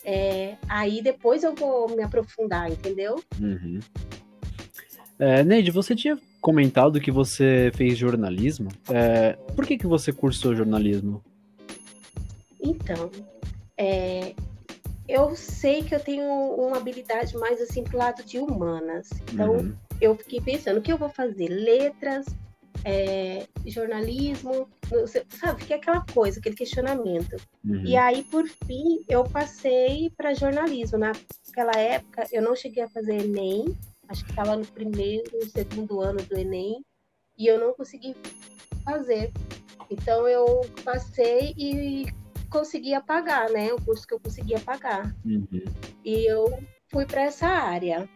é, 0.04 0.56
aí 0.68 1.00
depois 1.00 1.44
eu 1.44 1.54
vou 1.54 1.94
me 1.94 2.02
aprofundar, 2.02 2.68
entendeu? 2.68 3.22
Uhum. 3.40 3.78
É, 5.16 5.44
Neide, 5.44 5.70
você 5.70 5.94
tinha 5.94 6.18
comentado 6.40 7.00
que 7.00 7.10
você 7.10 7.70
fez 7.74 7.98
jornalismo. 7.98 8.70
É, 8.88 9.34
por 9.54 9.66
que, 9.66 9.76
que 9.76 9.86
você 9.86 10.12
cursou 10.12 10.54
jornalismo? 10.54 11.22
Então, 12.60 13.10
é, 13.76 14.34
eu 15.08 15.34
sei 15.34 15.82
que 15.82 15.94
eu 15.94 16.00
tenho 16.00 16.24
uma 16.24 16.76
habilidade 16.76 17.36
mais 17.36 17.60
assim 17.60 17.82
pro 17.82 17.98
lado 17.98 18.22
de 18.24 18.38
humanas. 18.38 19.10
Então, 19.32 19.56
uhum. 19.56 19.74
eu 20.00 20.14
fiquei 20.16 20.40
pensando, 20.40 20.78
o 20.78 20.82
que 20.82 20.92
eu 20.92 20.98
vou 20.98 21.08
fazer? 21.08 21.48
Letras, 21.48 22.26
é, 22.84 23.46
jornalismo, 23.66 24.68
sabe? 25.28 25.60
Fiquei 25.60 25.76
aquela 25.76 26.04
coisa, 26.12 26.38
aquele 26.38 26.56
questionamento. 26.56 27.36
Uhum. 27.64 27.84
E 27.84 27.96
aí, 27.96 28.22
por 28.24 28.46
fim, 28.66 29.00
eu 29.08 29.24
passei 29.24 30.10
para 30.16 30.34
jornalismo. 30.34 30.98
Naquela 30.98 31.72
época, 31.78 32.26
eu 32.32 32.42
não 32.42 32.54
cheguei 32.54 32.82
a 32.82 32.88
fazer 32.88 33.20
Enem, 33.20 33.76
acho 34.10 34.24
que 34.24 34.30
estava 34.30 34.56
no 34.56 34.66
primeiro, 34.66 35.30
segundo 35.48 36.00
ano 36.00 36.20
do 36.22 36.36
Enem, 36.36 36.84
e 37.38 37.46
eu 37.46 37.58
não 37.58 37.72
consegui 37.72 38.14
fazer. 38.84 39.32
Então, 39.88 40.28
eu 40.28 40.62
passei 40.84 41.54
e 41.56 42.06
conseguia 42.50 43.00
pagar, 43.00 43.48
né? 43.50 43.72
O 43.72 43.80
curso 43.80 44.06
que 44.06 44.12
eu 44.12 44.20
conseguia 44.20 44.58
pagar. 44.60 45.14
Uhum. 45.24 45.64
E 46.04 46.30
eu 46.30 46.62
fui 46.90 47.06
para 47.06 47.22
essa 47.22 47.46
área. 47.46 48.08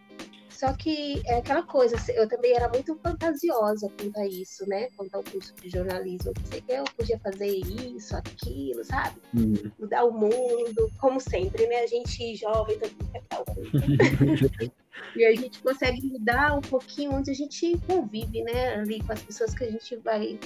Só 0.55 0.73
que 0.73 1.21
é 1.27 1.39
aquela 1.39 1.65
coisa, 1.65 1.97
eu 2.13 2.29
também 2.29 2.55
era 2.55 2.69
muito 2.69 2.97
fantasiosa 3.03 3.91
quanto 3.99 4.19
a 4.21 4.27
isso, 4.27 4.65
né? 4.69 4.89
Quanto 4.97 5.17
ao 5.17 5.25
curso 5.25 5.53
de 5.61 5.69
jornalismo. 5.69 6.31
Eu 6.31 6.35
pensei 6.35 6.61
que 6.61 6.73
eu 6.73 6.85
podia 6.97 7.19
fazer 7.19 7.49
isso, 7.49 8.17
aquilo, 8.17 8.85
sabe? 8.85 9.17
Uhum. 9.35 9.73
Mudar 9.81 10.05
o 10.05 10.13
mundo, 10.13 10.93
como 11.01 11.21
sempre, 11.21 11.67
né? 11.67 11.81
A 11.81 11.87
gente 11.89 12.37
jovem 12.37 12.79
também 12.79 12.97
quer 13.13 13.21
mudar 13.21 13.43
o 13.43 14.25
mundo. 14.27 14.73
e 15.17 15.25
a 15.25 15.35
gente 15.35 15.61
consegue 15.61 16.07
mudar 16.07 16.57
um 16.57 16.61
pouquinho 16.61 17.15
onde 17.15 17.33
a 17.33 17.35
gente 17.35 17.77
convive, 17.85 18.45
né? 18.45 18.77
Ali 18.77 19.03
com 19.03 19.13
as 19.13 19.23
pessoas 19.23 19.55
que 19.55 19.65
a 19.65 19.71
gente 19.71 19.97
vai 19.97 20.39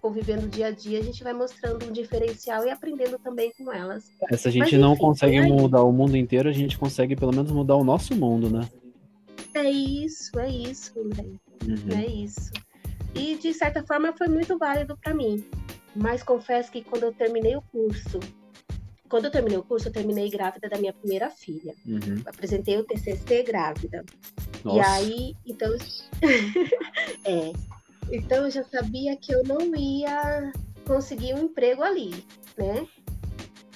convivendo 0.00 0.48
dia 0.48 0.66
a 0.66 0.70
dia, 0.72 0.98
a 0.98 1.02
gente 1.02 1.22
vai 1.22 1.32
mostrando 1.32 1.86
um 1.86 1.92
diferencial 1.92 2.64
e 2.64 2.70
aprendendo 2.70 3.18
também 3.20 3.52
com 3.56 3.72
elas. 3.72 4.10
É, 4.30 4.36
se 4.36 4.48
a 4.48 4.50
gente 4.50 4.72
Mas, 4.72 4.80
não 4.80 4.92
enfim, 4.94 5.00
consegue 5.00 5.36
é 5.36 5.42
mudar 5.42 5.82
o 5.82 5.92
mundo 5.92 6.16
inteiro, 6.16 6.48
a 6.48 6.52
gente 6.52 6.76
consegue 6.76 7.14
pelo 7.14 7.32
menos 7.32 7.52
mudar 7.52 7.76
o 7.76 7.84
nosso 7.84 8.16
mundo, 8.16 8.50
né? 8.50 8.68
É 9.58 9.70
isso, 9.70 10.38
é 10.38 10.48
isso, 10.48 10.98
André. 10.98 11.24
Uhum. 11.66 11.98
É 11.98 12.06
isso. 12.06 12.52
E 13.14 13.36
de 13.36 13.52
certa 13.52 13.82
forma 13.84 14.12
foi 14.16 14.28
muito 14.28 14.56
válido 14.56 14.96
para 14.96 15.14
mim. 15.14 15.44
Mas 15.96 16.22
confesso 16.22 16.70
que 16.70 16.84
quando 16.84 17.04
eu 17.04 17.12
terminei 17.12 17.56
o 17.56 17.62
curso, 17.62 18.20
quando 19.08 19.24
eu 19.24 19.30
terminei 19.30 19.58
o 19.58 19.62
curso, 19.62 19.88
eu 19.88 19.92
terminei 19.92 20.28
grávida 20.28 20.68
da 20.68 20.78
minha 20.78 20.92
primeira 20.92 21.30
filha. 21.30 21.74
Uhum. 21.86 22.22
Apresentei 22.26 22.76
o 22.78 22.84
TCC 22.84 23.42
grávida. 23.42 24.04
Nossa. 24.62 24.76
E 24.76 24.80
aí, 24.80 25.36
então, 25.46 25.70
é, 27.24 27.52
então 28.12 28.44
eu 28.44 28.50
já 28.50 28.62
sabia 28.64 29.16
que 29.16 29.32
eu 29.32 29.42
não 29.44 29.74
ia 29.74 30.52
conseguir 30.86 31.34
um 31.34 31.44
emprego 31.44 31.82
ali, 31.82 32.24
né? 32.56 32.86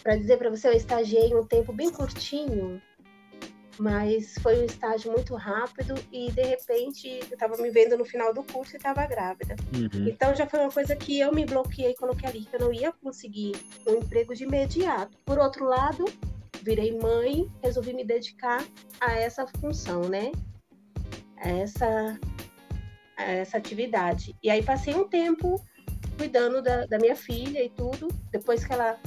Para 0.02 0.16
dizer 0.16 0.36
para 0.36 0.50
você, 0.50 0.68
eu 0.68 0.72
estagiei 0.72 1.34
um 1.34 1.44
tempo 1.44 1.72
bem 1.72 1.90
curtinho, 1.90 2.80
mas 3.78 4.34
foi 4.42 4.60
um 4.60 4.64
estágio 4.64 5.12
muito 5.12 5.34
rápido 5.34 5.94
e 6.12 6.30
de 6.30 6.42
repente 6.42 7.08
eu 7.08 7.34
estava 7.34 7.56
me 7.56 7.70
vendo 7.70 7.96
no 7.96 8.04
final 8.04 8.32
do 8.32 8.42
curso 8.42 8.74
e 8.74 8.76
estava 8.76 9.06
grávida. 9.06 9.56
Uhum. 9.74 10.08
Então 10.08 10.34
já 10.34 10.46
foi 10.46 10.60
uma 10.60 10.70
coisa 10.70 10.94
que 10.94 11.18
eu 11.18 11.32
me 11.32 11.44
bloqueei, 11.44 11.94
coloquei 11.94 12.28
ali 12.28 12.44
que 12.44 12.54
eu 12.54 12.60
não 12.60 12.72
ia 12.72 12.92
conseguir 12.92 13.52
um 13.86 13.94
emprego 13.96 14.34
de 14.34 14.44
imediato. 14.44 15.16
Por 15.24 15.38
outro 15.38 15.64
lado, 15.64 16.04
virei 16.62 16.96
mãe, 16.98 17.50
resolvi 17.62 17.92
me 17.92 18.04
dedicar 18.04 18.64
a 19.00 19.12
essa 19.12 19.46
função, 19.46 20.02
né? 20.02 20.32
A 21.36 21.48
essa 21.48 22.18
essa 23.16 23.56
atividade. 23.56 24.34
E 24.42 24.50
aí 24.50 24.62
passei 24.62 24.94
um 24.94 25.08
tempo 25.08 25.62
cuidando 26.16 26.60
da, 26.60 26.86
da 26.86 26.98
minha 26.98 27.14
filha 27.14 27.62
e 27.62 27.70
tudo. 27.70 28.08
Depois 28.30 28.64
que 28.64 28.72
ela 28.72 28.98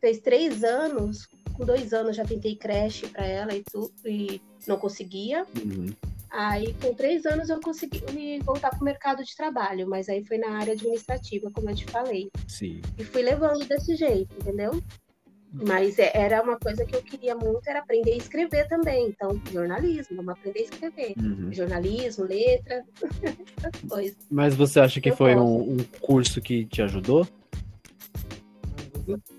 fez 0.00 0.20
três 0.20 0.62
anos, 0.62 1.28
com 1.54 1.64
dois 1.64 1.92
anos 1.92 2.16
já 2.16 2.24
tentei 2.24 2.56
creche 2.56 3.06
para 3.08 3.24
ela 3.26 3.54
e 3.54 3.62
tudo, 3.62 3.92
e 4.04 4.40
não 4.66 4.76
conseguia. 4.76 5.46
Uhum. 5.56 5.94
Aí, 6.30 6.74
com 6.82 6.92
três 6.92 7.24
anos, 7.26 7.48
eu 7.48 7.60
consegui 7.60 8.40
voltar 8.42 8.70
para 8.70 8.80
o 8.80 8.84
mercado 8.84 9.22
de 9.22 9.36
trabalho, 9.36 9.88
mas 9.88 10.08
aí 10.08 10.24
foi 10.24 10.36
na 10.36 10.58
área 10.58 10.72
administrativa, 10.72 11.48
como 11.52 11.70
eu 11.70 11.76
te 11.76 11.84
falei. 11.84 12.28
Sim. 12.48 12.82
E 12.98 13.04
fui 13.04 13.22
levando 13.22 13.64
desse 13.64 13.94
jeito, 13.94 14.34
entendeu? 14.40 14.82
Mas 15.52 16.00
é, 16.00 16.10
era 16.12 16.42
uma 16.42 16.58
coisa 16.58 16.84
que 16.84 16.96
eu 16.96 17.02
queria 17.02 17.36
muito, 17.36 17.68
era 17.68 17.78
aprender 17.78 18.12
a 18.12 18.16
escrever 18.16 18.66
também. 18.66 19.06
Então, 19.06 19.40
jornalismo, 19.52 20.16
vamos 20.16 20.32
aprender 20.32 20.58
a 20.58 20.62
escrever. 20.62 21.14
Uhum. 21.16 21.52
Jornalismo, 21.52 22.24
letra, 22.24 22.84
essas 23.56 23.80
coisas. 23.88 24.16
Mas 24.28 24.56
você 24.56 24.80
acha 24.80 25.00
que 25.00 25.10
eu 25.10 25.16
foi 25.16 25.36
um, 25.36 25.74
um, 25.74 25.76
curso 26.00 26.40
que 26.40 26.64
te 26.64 26.82
ajudou? 26.82 27.24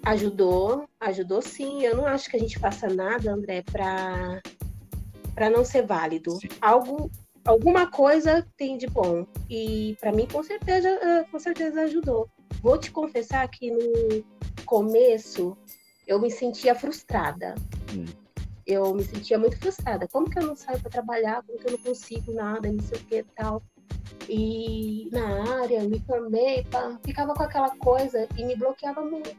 Ajudou, 0.04 0.88
ajudou 1.00 1.42
sim. 1.42 1.84
Eu 1.84 1.98
não 1.98 2.06
acho 2.06 2.30
que 2.30 2.38
a 2.38 2.40
gente 2.40 2.60
faça 2.60 2.88
nada, 2.88 3.32
André, 3.32 3.64
para 3.64 4.42
para 5.34 5.50
não 5.50 5.66
ser 5.66 5.86
válido. 5.86 6.32
Sim. 6.32 6.48
Algo 6.62 7.12
alguma 7.44 7.88
coisa 7.92 8.46
tem 8.58 8.78
de 8.78 8.88
bom. 8.88 9.26
E 9.50 9.98
para 10.00 10.12
mim 10.12 10.28
com 10.32 10.42
certeza, 10.44 10.88
eh, 10.90 11.24
com 11.32 11.40
certeza 11.40 11.82
ajudou. 11.82 12.30
Vou 12.62 12.78
te 12.78 12.92
confessar 12.92 13.48
que 13.50 13.70
no 13.70 14.24
começo 14.66 15.58
eu 16.08 16.20
me 16.20 16.32
sentia 16.32 16.74
frustrada. 16.74 17.56
Hum. 17.94 18.06
Eu 18.66 18.96
me 18.96 19.04
sentia 19.04 19.38
muito 19.38 19.60
frustrada. 19.60 20.08
Como 20.08 20.30
que 20.30 20.40
eu 20.40 20.48
não 20.48 20.56
saio 20.56 20.80
para 20.80 20.90
trabalhar? 20.90 21.44
Como 21.44 21.60
que 21.60 21.68
eu 21.68 21.72
não 21.74 21.80
consigo 21.80 22.34
nada? 22.34 22.72
Não 22.72 22.82
sei 22.82 22.98
o 22.98 23.06
que 23.06 23.24
tal. 23.36 23.62
E 24.28 25.08
na 25.12 25.62
área, 25.62 25.84
me 25.84 26.00
formei, 26.00 26.64
pá, 26.64 26.98
ficava 27.04 27.34
com 27.34 27.44
aquela 27.44 27.76
coisa 27.78 28.28
e 28.38 28.44
me 28.44 28.56
bloqueava 28.56 29.02
muito. 29.02 29.36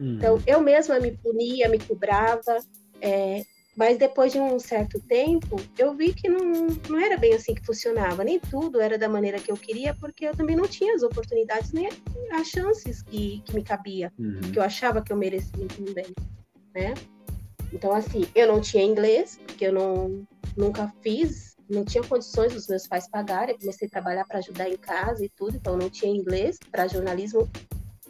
Hum. 0.00 0.16
Então, 0.16 0.42
eu 0.46 0.60
mesma 0.60 0.98
me 0.98 1.12
punia, 1.12 1.68
me 1.68 1.78
cobrava. 1.78 2.58
É, 3.00 3.44
mas 3.76 3.98
depois 3.98 4.32
de 4.32 4.40
um 4.40 4.58
certo 4.58 4.98
tempo, 5.00 5.56
eu 5.78 5.94
vi 5.94 6.14
que 6.14 6.28
não, 6.28 6.66
não 6.88 6.98
era 6.98 7.18
bem 7.18 7.34
assim 7.34 7.54
que 7.54 7.64
funcionava. 7.64 8.24
Nem 8.24 8.40
tudo 8.40 8.80
era 8.80 8.96
da 8.96 9.08
maneira 9.08 9.38
que 9.38 9.52
eu 9.52 9.56
queria, 9.56 9.94
porque 9.94 10.26
eu 10.26 10.34
também 10.34 10.56
não 10.56 10.66
tinha 10.66 10.94
as 10.94 11.02
oportunidades, 11.02 11.72
nem 11.72 11.88
as 12.32 12.48
chances 12.48 13.02
que, 13.02 13.42
que 13.44 13.54
me 13.54 13.62
cabia, 13.62 14.10
uhum. 14.18 14.40
que 14.52 14.58
eu 14.58 14.62
achava 14.62 15.02
que 15.02 15.12
eu 15.12 15.16
merecia 15.16 15.66
também, 15.76 16.06
né? 16.74 16.94
Então, 17.70 17.92
assim, 17.92 18.26
eu 18.34 18.46
não 18.46 18.62
tinha 18.62 18.82
inglês, 18.82 19.38
porque 19.46 19.66
eu 19.66 19.72
não, 19.72 20.26
nunca 20.56 20.90
fiz, 21.02 21.55
não 21.68 21.84
tinha 21.84 22.02
condições 22.02 22.52
dos 22.52 22.66
meus 22.68 22.86
pais 22.86 23.08
pagarem. 23.08 23.54
Eu 23.54 23.58
comecei 23.58 23.88
a 23.88 23.90
trabalhar 23.90 24.24
para 24.24 24.38
ajudar 24.38 24.68
em 24.68 24.76
casa 24.76 25.24
e 25.24 25.28
tudo, 25.28 25.56
então 25.56 25.76
não 25.76 25.90
tinha 25.90 26.12
inglês. 26.12 26.58
Para 26.70 26.86
jornalismo 26.86 27.48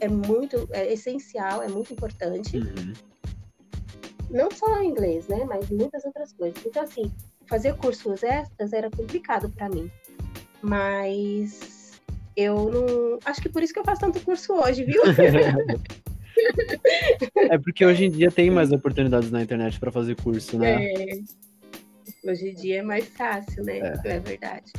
é 0.01 0.09
muito, 0.09 0.69
é 0.73 0.93
essencial, 0.93 1.63
é 1.63 1.69
muito 1.69 1.93
importante. 1.93 2.59
Uhum 2.59 2.93
não 4.31 4.51
só 4.51 4.83
inglês, 4.83 5.29
né, 5.29 5.45
mas 5.47 5.71
muitas 5.71 6.05
outras 6.05 6.33
coisas. 6.33 6.61
Então, 6.65 6.83
assim, 6.83 7.13
fazer 7.47 7.75
cursos 7.77 8.23
extras 8.23 8.73
era 8.73 8.91
complicado 8.91 9.49
para 9.51 9.69
mim. 9.69 9.91
Mas 10.63 12.01
eu 12.37 12.71
não. 12.71 13.19
Acho 13.25 13.41
que 13.41 13.49
por 13.49 13.63
isso 13.63 13.73
que 13.73 13.79
eu 13.79 13.85
faço 13.85 14.01
tanto 14.01 14.21
curso 14.21 14.53
hoje, 14.55 14.85
viu? 14.85 15.03
é 17.37 17.59
porque 17.59 17.85
hoje 17.85 18.07
em 18.07 18.11
dia 18.11 18.31
tem 18.31 18.51
mais 18.51 18.73
oportunidades 18.73 19.31
na 19.31 19.43
internet 19.43 19.79
para 19.79 19.93
fazer 19.93 20.17
curso, 20.17 20.59
né? 20.59 20.85
É. 20.85 21.19
Hoje 22.27 22.51
em 22.51 22.55
dia 22.55 22.79
é 22.81 22.83
mais 22.83 23.07
fácil, 23.09 23.65
né? 23.65 23.79
É. 24.05 24.17
é 24.17 24.21
verdade. 24.21 24.73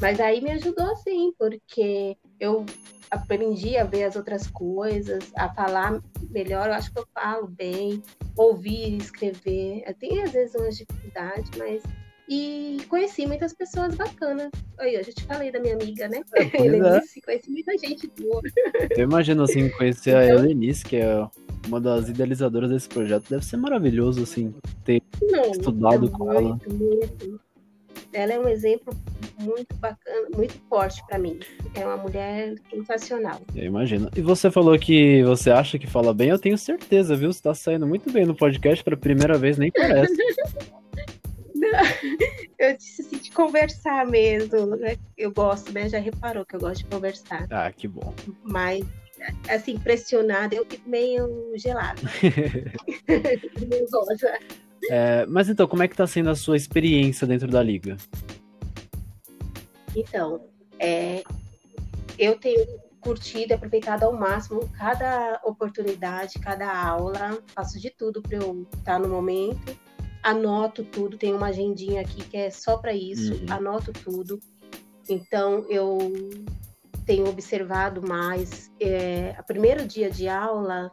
Mas 0.00 0.20
aí 0.20 0.40
me 0.40 0.52
ajudou 0.52 0.94
sim, 0.96 1.32
porque 1.38 2.16
eu 2.38 2.64
aprendi 3.10 3.76
a 3.76 3.84
ver 3.84 4.04
as 4.04 4.16
outras 4.16 4.46
coisas, 4.46 5.30
a 5.36 5.52
falar 5.52 6.00
melhor. 6.30 6.68
Eu 6.68 6.74
acho 6.74 6.92
que 6.92 6.98
eu 6.98 7.06
falo 7.12 7.46
bem, 7.48 8.02
ouvir, 8.36 8.96
escrever. 8.96 9.82
Eu 9.86 9.94
tenho 9.94 10.22
às 10.22 10.30
vezes 10.30 10.54
umas 10.54 10.76
dificuldades, 10.76 11.50
mas. 11.56 11.82
E 12.28 12.76
conheci 12.88 13.26
muitas 13.26 13.54
pessoas 13.54 13.94
bacanas. 13.94 14.50
Aí, 14.78 14.94
eu 14.94 15.02
já 15.02 15.12
te 15.12 15.24
falei 15.24 15.50
da 15.50 15.58
minha 15.60 15.74
amiga, 15.74 16.08
né? 16.08 16.20
É, 16.34 16.42
Helenice, 16.62 17.20
é. 17.20 17.22
conheci 17.22 17.50
muita 17.50 17.78
gente 17.78 18.10
boa. 18.20 18.42
Eu 18.90 19.04
imagino, 19.04 19.42
assim, 19.42 19.70
conhecer 19.70 20.10
então... 20.10 20.20
a 20.20 20.26
Helenice, 20.26 20.84
que 20.84 20.96
é 20.96 21.26
uma 21.66 21.80
das 21.80 22.08
idealizadoras 22.10 22.70
desse 22.70 22.88
projeto. 22.88 23.30
Deve 23.30 23.44
ser 23.44 23.56
maravilhoso, 23.56 24.22
assim, 24.22 24.54
ter 24.84 25.02
Não, 25.22 25.50
estudado 25.52 26.06
é 26.06 26.10
com 26.10 26.24
muito, 26.26 26.38
ela. 26.38 26.58
Muito. 26.68 27.40
Ela 28.12 28.32
é 28.34 28.38
um 28.38 28.48
exemplo 28.48 28.94
muito 29.40 29.74
bacana, 29.76 30.28
muito 30.34 30.54
forte 30.68 31.02
para 31.06 31.18
mim. 31.18 31.38
É 31.74 31.84
uma 31.84 31.96
mulher 31.96 32.54
sensacional. 32.70 33.40
Eu 33.54 33.64
imagino. 33.64 34.10
E 34.16 34.20
você 34.20 34.50
falou 34.50 34.78
que 34.78 35.22
você 35.24 35.50
acha 35.50 35.78
que 35.78 35.86
fala 35.86 36.12
bem, 36.12 36.28
eu 36.28 36.38
tenho 36.38 36.58
certeza, 36.58 37.16
viu? 37.16 37.32
Você 37.32 37.42
tá 37.42 37.54
saindo 37.54 37.86
muito 37.86 38.10
bem 38.10 38.26
no 38.26 38.34
podcast 38.34 38.82
pela 38.84 38.96
primeira 38.96 39.38
vez, 39.38 39.56
nem 39.56 39.70
parece. 39.70 40.14
eu 42.58 42.76
disse 42.76 43.02
assim, 43.02 43.18
de 43.18 43.30
conversar 43.30 44.06
mesmo. 44.06 44.76
Né? 44.76 44.96
Eu 45.16 45.32
gosto, 45.32 45.72
né? 45.72 45.88
Já 45.88 45.98
reparou 45.98 46.44
que 46.44 46.56
eu 46.56 46.60
gosto 46.60 46.78
de 46.78 46.86
conversar. 46.86 47.46
Ah, 47.50 47.70
que 47.72 47.88
bom. 47.88 48.14
Mas, 48.42 48.84
assim, 49.48 49.78
pressionada, 49.78 50.54
eu 50.54 50.64
fico 50.64 50.88
meio 50.88 51.52
gelada. 51.56 52.00
Nervosa. 53.68 54.38
É, 54.90 55.26
mas 55.26 55.48
então, 55.48 55.66
como 55.66 55.82
é 55.82 55.88
que 55.88 55.96
tá 55.96 56.06
sendo 56.06 56.30
a 56.30 56.36
sua 56.36 56.56
experiência 56.56 57.26
dentro 57.26 57.48
da 57.48 57.62
liga? 57.62 57.96
Então, 59.94 60.40
é, 60.78 61.22
eu 62.18 62.38
tenho 62.38 62.64
curtido 63.00 63.54
aproveitado 63.54 64.04
ao 64.04 64.12
máximo 64.12 64.68
cada 64.76 65.40
oportunidade, 65.44 66.38
cada 66.38 66.70
aula, 66.70 67.38
faço 67.54 67.78
de 67.80 67.90
tudo 67.90 68.22
para 68.22 68.38
eu 68.38 68.66
estar 68.76 68.98
no 68.98 69.08
momento, 69.08 69.76
anoto 70.22 70.84
tudo, 70.84 71.16
tenho 71.16 71.36
uma 71.36 71.48
agendinha 71.48 72.00
aqui 72.00 72.22
que 72.24 72.36
é 72.36 72.50
só 72.50 72.76
para 72.78 72.92
isso, 72.92 73.34
uhum. 73.34 73.46
anoto 73.50 73.92
tudo. 73.92 74.40
Então, 75.08 75.64
eu 75.68 75.98
tenho 77.06 77.28
observado 77.28 78.06
mais. 78.06 78.70
É, 78.80 79.34
o 79.40 79.44
primeiro 79.44 79.86
dia 79.86 80.10
de 80.10 80.28
aula 80.28 80.90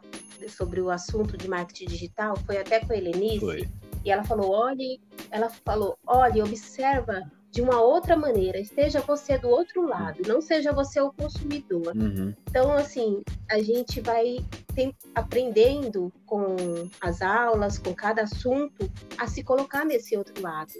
sobre 0.48 0.80
o 0.80 0.90
assunto 0.90 1.36
de 1.36 1.48
marketing 1.48 1.86
digital 1.86 2.36
foi 2.46 2.58
até 2.58 2.80
com 2.80 2.92
a 2.92 2.96
Helenice. 2.96 3.40
Foi. 3.40 3.68
E 4.04 4.10
ela 4.10 4.24
falou: 4.24 4.50
olhe, 4.50 5.00
ela 5.30 5.50
falou, 5.50 5.98
olhe, 6.06 6.40
observa 6.40 7.30
de 7.56 7.62
uma 7.62 7.80
outra 7.80 8.14
maneira, 8.14 8.58
esteja 8.58 9.00
você 9.00 9.38
do 9.38 9.48
outro 9.48 9.88
lado, 9.88 10.20
não 10.28 10.42
seja 10.42 10.74
você 10.74 11.00
o 11.00 11.10
consumidor. 11.10 11.96
Uhum. 11.96 12.34
Então, 12.50 12.70
assim, 12.70 13.22
a 13.50 13.62
gente 13.62 13.98
vai 14.02 14.44
tem, 14.74 14.94
aprendendo 15.14 16.12
com 16.26 16.54
as 17.00 17.22
aulas, 17.22 17.78
com 17.78 17.94
cada 17.94 18.24
assunto, 18.24 18.90
a 19.16 19.26
se 19.26 19.42
colocar 19.42 19.86
nesse 19.86 20.14
outro 20.18 20.42
lado. 20.42 20.74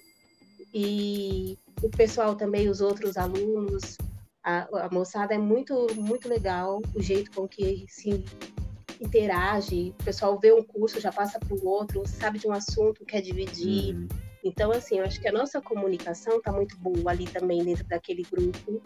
E 0.74 1.58
o 1.82 1.88
pessoal 1.88 2.34
também, 2.34 2.68
os 2.68 2.82
outros 2.82 3.16
alunos, 3.16 3.96
a, 4.44 4.68
a 4.84 4.90
moçada 4.92 5.32
é 5.32 5.38
muito, 5.38 5.86
muito 5.94 6.28
legal 6.28 6.82
o 6.94 7.00
jeito 7.00 7.30
com 7.30 7.48
que 7.48 7.86
se 7.88 8.22
interage, 9.00 9.94
o 10.00 10.04
pessoal 10.04 10.38
vê 10.38 10.52
um 10.52 10.62
curso, 10.62 11.00
já 11.00 11.12
passa 11.12 11.38
para 11.38 11.54
o 11.54 11.66
outro, 11.66 12.02
sabe 12.06 12.38
de 12.38 12.46
um 12.46 12.52
assunto, 12.52 13.04
quer 13.04 13.20
dividir. 13.20 13.94
Uhum. 13.94 14.08
Então, 14.44 14.70
assim, 14.70 14.98
eu 14.98 15.04
acho 15.04 15.20
que 15.20 15.28
a 15.28 15.32
nossa 15.32 15.60
comunicação 15.60 16.38
está 16.38 16.52
muito 16.52 16.76
boa 16.78 17.10
ali 17.10 17.26
também 17.26 17.64
dentro 17.64 17.84
daquele 17.86 18.22
grupo. 18.22 18.80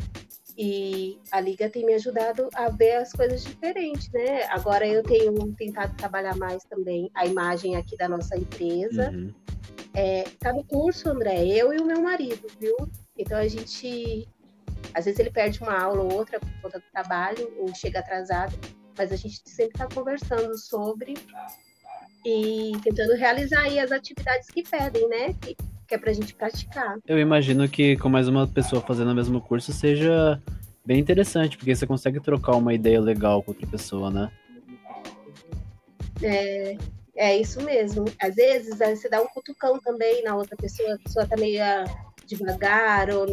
E 0.57 1.19
a 1.31 1.41
Liga 1.41 1.69
tem 1.69 1.85
me 1.85 1.95
ajudado 1.95 2.49
a 2.55 2.71
ver 2.71 2.97
as 2.97 3.13
coisas 3.13 3.45
diferentes, 3.45 4.11
né? 4.11 4.45
Agora 4.45 4.87
eu 4.87 5.03
tenho 5.03 5.33
tentado 5.55 5.95
trabalhar 5.97 6.37
mais 6.37 6.65
também 6.65 7.11
a 7.15 7.27
imagem 7.27 7.77
aqui 7.77 7.97
da 7.97 8.09
nossa 8.09 8.37
empresa. 8.37 9.11
Uhum. 9.11 9.33
É, 9.95 10.25
tá 10.39 10.53
no 10.53 10.65
curso, 10.65 11.09
André, 11.09 11.47
eu 11.47 11.73
e 11.73 11.79
o 11.79 11.85
meu 11.85 12.01
marido, 12.01 12.47
viu? 12.59 12.77
Então 13.17 13.39
a 13.39 13.47
gente. 13.47 14.27
Às 14.95 15.05
vezes 15.05 15.21
ele 15.21 15.31
perde 15.31 15.63
uma 15.63 15.79
aula 15.79 16.03
ou 16.03 16.13
outra 16.13 16.41
por 16.41 16.51
conta 16.63 16.79
do 16.79 16.85
trabalho, 16.91 17.53
ou 17.59 17.73
chega 17.75 18.01
atrasado 18.01 18.59
mas 18.97 19.13
a 19.13 19.17
gente 19.17 19.41
sempre 19.45 19.73
está 19.75 19.87
conversando 19.87 20.57
sobre 20.57 21.15
e 22.25 22.73
tentando 22.83 23.15
realizar 23.15 23.63
aí 23.63 23.79
as 23.79 23.93
atividades 23.93 24.49
que 24.49 24.63
pedem, 24.63 25.09
né? 25.09 25.35
Que, 25.41 25.57
que 25.89 25.95
é 25.95 25.99
para 25.99 26.11
a 26.11 26.15
gente 26.15 26.35
praticar. 26.35 26.99
Eu 27.07 27.19
imagino 27.19 27.69
que 27.69 27.97
com 27.97 28.09
mais 28.09 28.29
uma 28.29 28.47
pessoa 28.47 28.83
fazendo 28.83 29.11
o 29.11 29.15
mesmo 29.15 29.41
curso 29.41 29.73
seja 29.73 30.41
bem 30.85 30.99
interessante, 30.99 31.57
porque 31.57 31.75
você 31.75 31.87
consegue 31.87 32.21
trocar 32.21 32.57
uma 32.57 32.75
ideia 32.75 33.01
legal 33.01 33.43
com 33.43 33.53
outra 33.53 33.67
pessoa, 33.67 34.11
né? 34.11 34.31
É, 36.23 36.77
é 37.17 37.37
isso 37.39 37.63
mesmo. 37.63 38.05
Às 38.21 38.35
vezes 38.35 38.79
você 38.79 39.09
dá 39.09 39.23
um 39.23 39.27
cutucão 39.29 39.79
também 39.81 40.23
na 40.23 40.35
outra 40.37 40.57
pessoa, 40.57 40.95
a 40.95 40.99
pessoa 40.99 41.27
tá 41.27 41.37
meio 41.37 41.63
devagar, 42.27 43.11
ou 43.11 43.27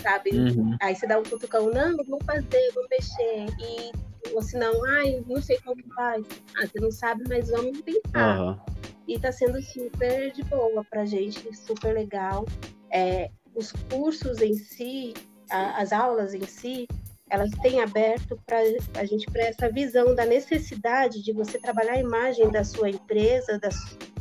sabe? 0.00 0.30
Uhum. 0.30 0.76
Aí 0.80 0.94
você 0.94 1.06
dá 1.06 1.18
um 1.18 1.22
cutucão, 1.22 1.70
não, 1.70 1.96
vou 2.04 2.20
fazer, 2.24 2.72
vou 2.74 2.86
mexer. 2.90 3.46
E 3.60 3.92
ou 4.34 4.42
se 4.42 4.56
não, 4.58 4.84
ai, 4.84 5.22
não 5.26 5.40
sei 5.40 5.58
como 5.60 5.82
faz. 5.94 6.24
Ah, 6.56 6.66
você 6.66 6.80
não 6.80 6.90
sabe, 6.90 7.24
mas 7.28 7.48
vamos 7.48 7.80
tentar. 7.82 8.40
Uhum. 8.40 8.58
E 9.06 9.18
tá 9.18 9.32
sendo 9.32 9.60
super 9.62 10.32
de 10.32 10.42
boa 10.44 10.84
pra 10.84 11.04
gente, 11.04 11.54
super 11.56 11.94
legal. 11.94 12.44
É, 12.90 13.30
os 13.54 13.72
cursos 13.90 14.40
em 14.40 14.54
si, 14.54 15.14
a, 15.50 15.80
as 15.80 15.92
aulas 15.92 16.34
em 16.34 16.44
si, 16.44 16.86
elas 17.30 17.50
têm 17.62 17.80
aberto 17.80 18.40
para 18.46 18.58
a 18.96 19.04
gente 19.04 19.26
para 19.30 19.42
essa 19.42 19.70
visão 19.70 20.14
da 20.14 20.24
necessidade 20.24 21.22
de 21.22 21.32
você 21.32 21.58
trabalhar 21.58 21.94
a 21.94 22.00
imagem 22.00 22.50
da 22.50 22.64
sua 22.64 22.90
empresa, 22.90 23.58
do 23.58 23.68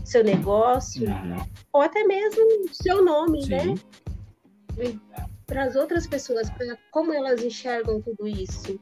seu 0.05 0.23
negócio, 0.23 1.07
uhum. 1.07 1.45
ou 1.71 1.81
até 1.81 2.03
mesmo 2.03 2.43
seu 2.71 3.03
nome, 3.03 3.43
Sim. 3.43 3.49
né? 3.49 4.99
Para 5.45 5.63
as 5.63 5.75
outras 5.75 6.05
pessoas, 6.05 6.49
para 6.49 6.77
como 6.91 7.13
elas 7.13 7.41
enxergam 7.41 8.01
tudo 8.01 8.27
isso. 8.27 8.79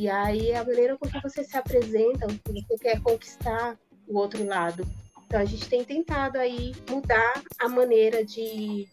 E 0.00 0.08
aí 0.08 0.54
a 0.54 0.64
maneira 0.64 0.96
com 0.96 1.06
que 1.06 1.20
você 1.20 1.44
se 1.44 1.58
apresenta, 1.58 2.26
que 2.26 2.64
você 2.66 2.78
quer 2.78 3.02
conquistar 3.02 3.78
o 4.08 4.16
outro 4.16 4.42
lado. 4.46 4.82
Então 5.26 5.38
a 5.38 5.44
gente 5.44 5.68
tem 5.68 5.84
tentado 5.84 6.38
aí 6.38 6.72
mudar 6.88 7.42
a 7.58 7.68
maneira 7.68 8.24
de, 8.24 8.88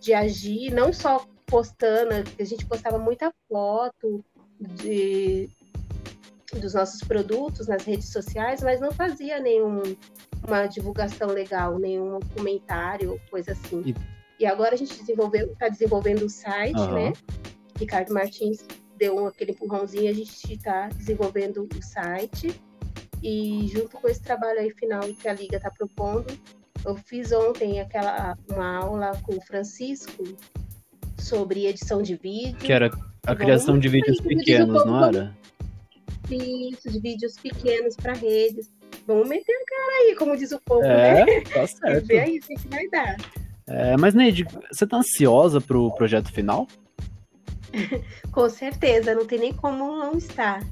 de 0.00 0.12
agir, 0.12 0.72
não 0.72 0.92
só 0.92 1.24
postando, 1.46 2.10
a 2.36 2.42
gente 2.42 2.66
postava 2.66 2.98
muita 2.98 3.32
foto 3.48 4.24
de, 4.58 5.48
dos 6.60 6.74
nossos 6.74 7.00
produtos 7.02 7.68
nas 7.68 7.84
redes 7.84 8.08
sociais, 8.08 8.60
mas 8.60 8.80
não 8.80 8.90
fazia 8.90 9.38
nenhuma 9.38 9.86
divulgação 10.68 11.28
legal, 11.28 11.78
nenhum 11.78 12.18
comentário, 12.36 13.20
coisa 13.30 13.52
assim. 13.52 13.84
E, 13.86 13.94
e 14.42 14.46
agora 14.46 14.74
a 14.74 14.76
gente 14.76 14.98
desenvolveu, 14.98 15.52
está 15.52 15.68
desenvolvendo 15.68 16.24
o 16.24 16.28
site, 16.28 16.76
uhum. 16.76 16.92
né? 16.92 17.12
Ricardo 17.78 18.12
Martins 18.12 18.66
deu 18.96 19.26
aquele 19.26 19.52
empurrãozinho, 19.52 20.10
a 20.10 20.14
gente 20.14 20.52
está 20.52 20.88
desenvolvendo 20.88 21.68
o 21.74 21.82
site. 21.82 22.60
E 23.22 23.68
junto 23.72 23.96
com 23.96 24.08
esse 24.08 24.22
trabalho 24.22 24.60
aí 24.60 24.70
final 24.70 25.00
que 25.00 25.28
a 25.28 25.32
Liga 25.32 25.56
está 25.56 25.70
propondo, 25.70 26.26
eu 26.84 26.94
fiz 26.96 27.32
ontem 27.32 27.80
aquela 27.80 28.36
uma 28.50 28.76
aula 28.76 29.12
com 29.22 29.36
o 29.36 29.40
Francisco 29.40 30.24
sobre 31.18 31.66
edição 31.66 32.02
de 32.02 32.16
vídeo. 32.16 32.58
Que 32.58 32.72
era 32.72 32.90
a 33.26 33.34
criação 33.34 33.78
de 33.78 33.88
vídeos 33.88 34.20
pequenos, 34.20 34.84
não 34.84 35.04
era? 35.04 35.34
Isso, 36.30 36.90
de 36.90 37.00
vídeos 37.00 37.34
pequenos 37.36 37.96
para 37.96 38.12
redes. 38.12 38.70
Vamos 39.06 39.28
meter 39.28 39.52
a 39.52 39.64
cara 39.64 39.92
aí, 40.02 40.14
como 40.16 40.36
diz 40.36 40.52
o 40.52 40.60
povo, 40.60 40.84
é, 40.84 41.24
né? 41.24 41.40
Tá 41.42 41.66
certo. 41.66 42.06
ver 42.06 42.20
aí 42.20 42.38
o 42.38 42.40
que 42.40 42.68
vai 42.68 42.88
dar. 42.88 43.16
É, 43.66 43.96
mas, 43.96 44.14
Neide, 44.14 44.46
você 44.70 44.86
tá 44.86 44.98
ansiosa 44.98 45.60
pro 45.60 45.94
projeto 45.94 46.32
final? 46.32 46.66
Com 48.32 48.48
certeza, 48.48 49.14
não 49.14 49.26
tem 49.26 49.38
nem 49.38 49.52
como 49.52 49.96
não 49.96 50.16
estar. 50.16 50.64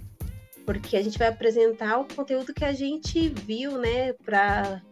Porque 0.64 0.96
a 0.96 1.02
gente 1.02 1.18
vai 1.18 1.28
apresentar 1.28 1.98
o 1.98 2.04
conteúdo 2.04 2.54
que 2.54 2.64
a 2.64 2.72
gente 2.72 3.28
viu, 3.28 3.78
né, 3.78 4.12
para 4.12 4.82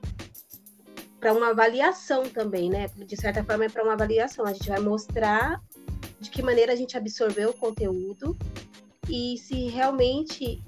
para 1.21 1.35
uma 1.35 1.51
avaliação 1.51 2.23
também, 2.23 2.71
né? 2.71 2.89
De 2.97 3.15
certa 3.15 3.45
forma 3.45 3.67
é 3.67 3.69
para 3.69 3.85
uma 3.85 3.93
avaliação. 3.93 4.47
A 4.47 4.55
gente 4.55 4.71
vai 4.71 4.81
mostrar 4.81 5.61
de 6.19 6.31
que 6.31 6.43
maneira 6.43 6.73
a 6.73 6.77
gente 6.77 6.97
absorveu 6.97 7.51
o 7.51 7.55
conteúdo 7.55 8.35
e 9.07 9.37
se 9.37 9.69
realmente 9.69 10.63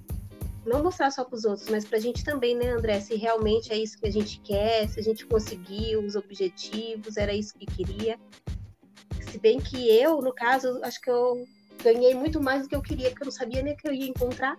não 0.65 0.83
mostrar 0.83 1.11
só 1.11 1.25
para 1.25 1.37
os 1.37 1.45
outros, 1.45 1.69
mas 1.69 1.85
para 1.85 1.99
a 1.99 2.01
gente 2.01 2.23
também, 2.23 2.55
né, 2.55 2.71
André? 2.71 3.01
Se 3.01 3.17
realmente 3.17 3.73
é 3.73 3.79
isso 3.79 3.99
que 3.99 4.07
a 4.07 4.13
gente 4.13 4.41
quer, 4.41 4.89
se 4.89 5.01
a 5.01 5.03
gente 5.03 5.27
conseguiu 5.27 6.05
os 6.05 6.15
objetivos, 6.15 7.17
era 7.17 7.35
isso 7.35 7.55
que 7.59 7.67
queria. 7.67 8.19
Se 9.33 9.39
bem 9.39 9.59
que 9.59 9.89
eu, 9.89 10.21
no 10.21 10.31
caso, 10.31 10.79
acho 10.83 11.01
que 11.01 11.11
eu 11.11 11.49
ganhei 11.83 12.15
muito 12.15 12.39
mais 12.39 12.65
do 12.65 12.69
que 12.69 12.77
eu 12.77 12.83
queria, 12.83 13.09
porque 13.09 13.23
eu 13.23 13.27
não 13.27 13.33
sabia 13.33 13.63
nem 13.63 13.75
que 13.75 13.89
eu 13.89 13.95
ia 13.95 14.07
encontrar. 14.07 14.59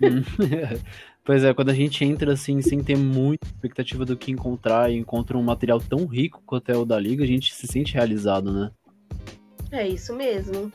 pois 1.22 1.44
é, 1.44 1.52
quando 1.52 1.68
a 1.68 1.74
gente 1.74 2.02
entra 2.02 2.32
assim, 2.32 2.62
sem 2.62 2.82
ter 2.82 2.96
muita 2.96 3.46
expectativa 3.46 4.06
do 4.06 4.16
que 4.16 4.32
encontrar 4.32 4.90
e 4.90 4.96
encontra 4.96 5.36
um 5.36 5.42
material 5.42 5.78
tão 5.78 6.06
rico 6.06 6.42
quanto 6.46 6.72
é 6.72 6.76
o 6.78 6.86
da 6.86 6.98
Liga, 6.98 7.24
a 7.24 7.26
gente 7.26 7.54
se 7.54 7.66
sente 7.66 7.92
realizado, 7.92 8.50
né? 8.50 8.70
É 9.70 9.86
isso 9.86 10.14
mesmo. 10.14 10.72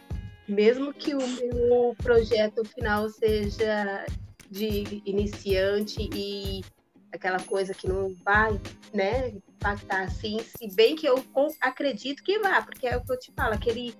Mesmo 0.47 0.93
que 0.93 1.15
o 1.15 1.27
meu 1.27 1.95
projeto 1.97 2.63
final 2.63 3.09
seja 3.09 4.05
de 4.51 5.01
iniciante 5.03 6.07
e 6.13 6.61
aquela 7.11 7.39
coisa 7.39 7.73
que 7.73 7.87
não 7.87 8.15
vai, 8.23 8.61
né, 8.93 9.33
impactar 9.61 10.03
assim, 10.03 10.39
se 10.39 10.73
bem 10.73 10.95
que 10.95 11.07
eu 11.07 11.23
acredito 11.61 12.23
que 12.23 12.39
vá, 12.39 12.63
porque 12.63 12.87
é 12.87 12.97
o 12.97 13.05
que 13.05 13.11
eu 13.11 13.19
te 13.19 13.31
falo, 13.31 13.53
aquele 13.53 13.93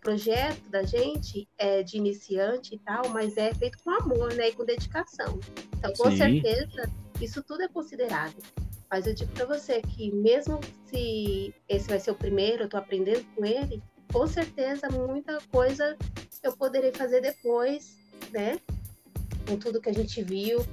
projeto 0.00 0.68
da 0.68 0.82
gente 0.82 1.48
é 1.58 1.82
de 1.82 1.96
iniciante 1.96 2.74
e 2.74 2.78
tal, 2.78 3.08
mas 3.08 3.36
é 3.36 3.52
feito 3.54 3.78
com 3.82 3.90
amor, 3.90 4.32
né, 4.34 4.50
e 4.50 4.52
com 4.52 4.64
dedicação. 4.64 5.40
Então, 5.78 5.92
com 5.94 6.10
Sim. 6.10 6.16
certeza, 6.18 6.90
isso 7.20 7.42
tudo 7.42 7.62
é 7.62 7.68
considerado. 7.68 8.36
Mas 8.90 9.06
eu 9.06 9.14
digo 9.14 9.32
para 9.32 9.46
você 9.46 9.80
que 9.80 10.12
mesmo 10.12 10.60
se 10.84 11.52
esse 11.68 11.88
vai 11.88 11.98
ser 11.98 12.10
o 12.10 12.14
primeiro, 12.14 12.64
eu 12.64 12.68
tô 12.68 12.76
aprendendo 12.76 13.24
com 13.34 13.44
ele, 13.44 13.82
com 14.12 14.26
certeza 14.26 14.88
muita 14.90 15.38
coisa 15.50 15.96
eu 16.42 16.56
poderei 16.56 16.92
fazer 16.92 17.20
depois, 17.20 17.96
né? 18.30 18.60
Com 19.48 19.56
tudo 19.56 19.80
que 19.80 19.88
a 19.88 19.94
gente 19.94 20.22
viu, 20.22 20.64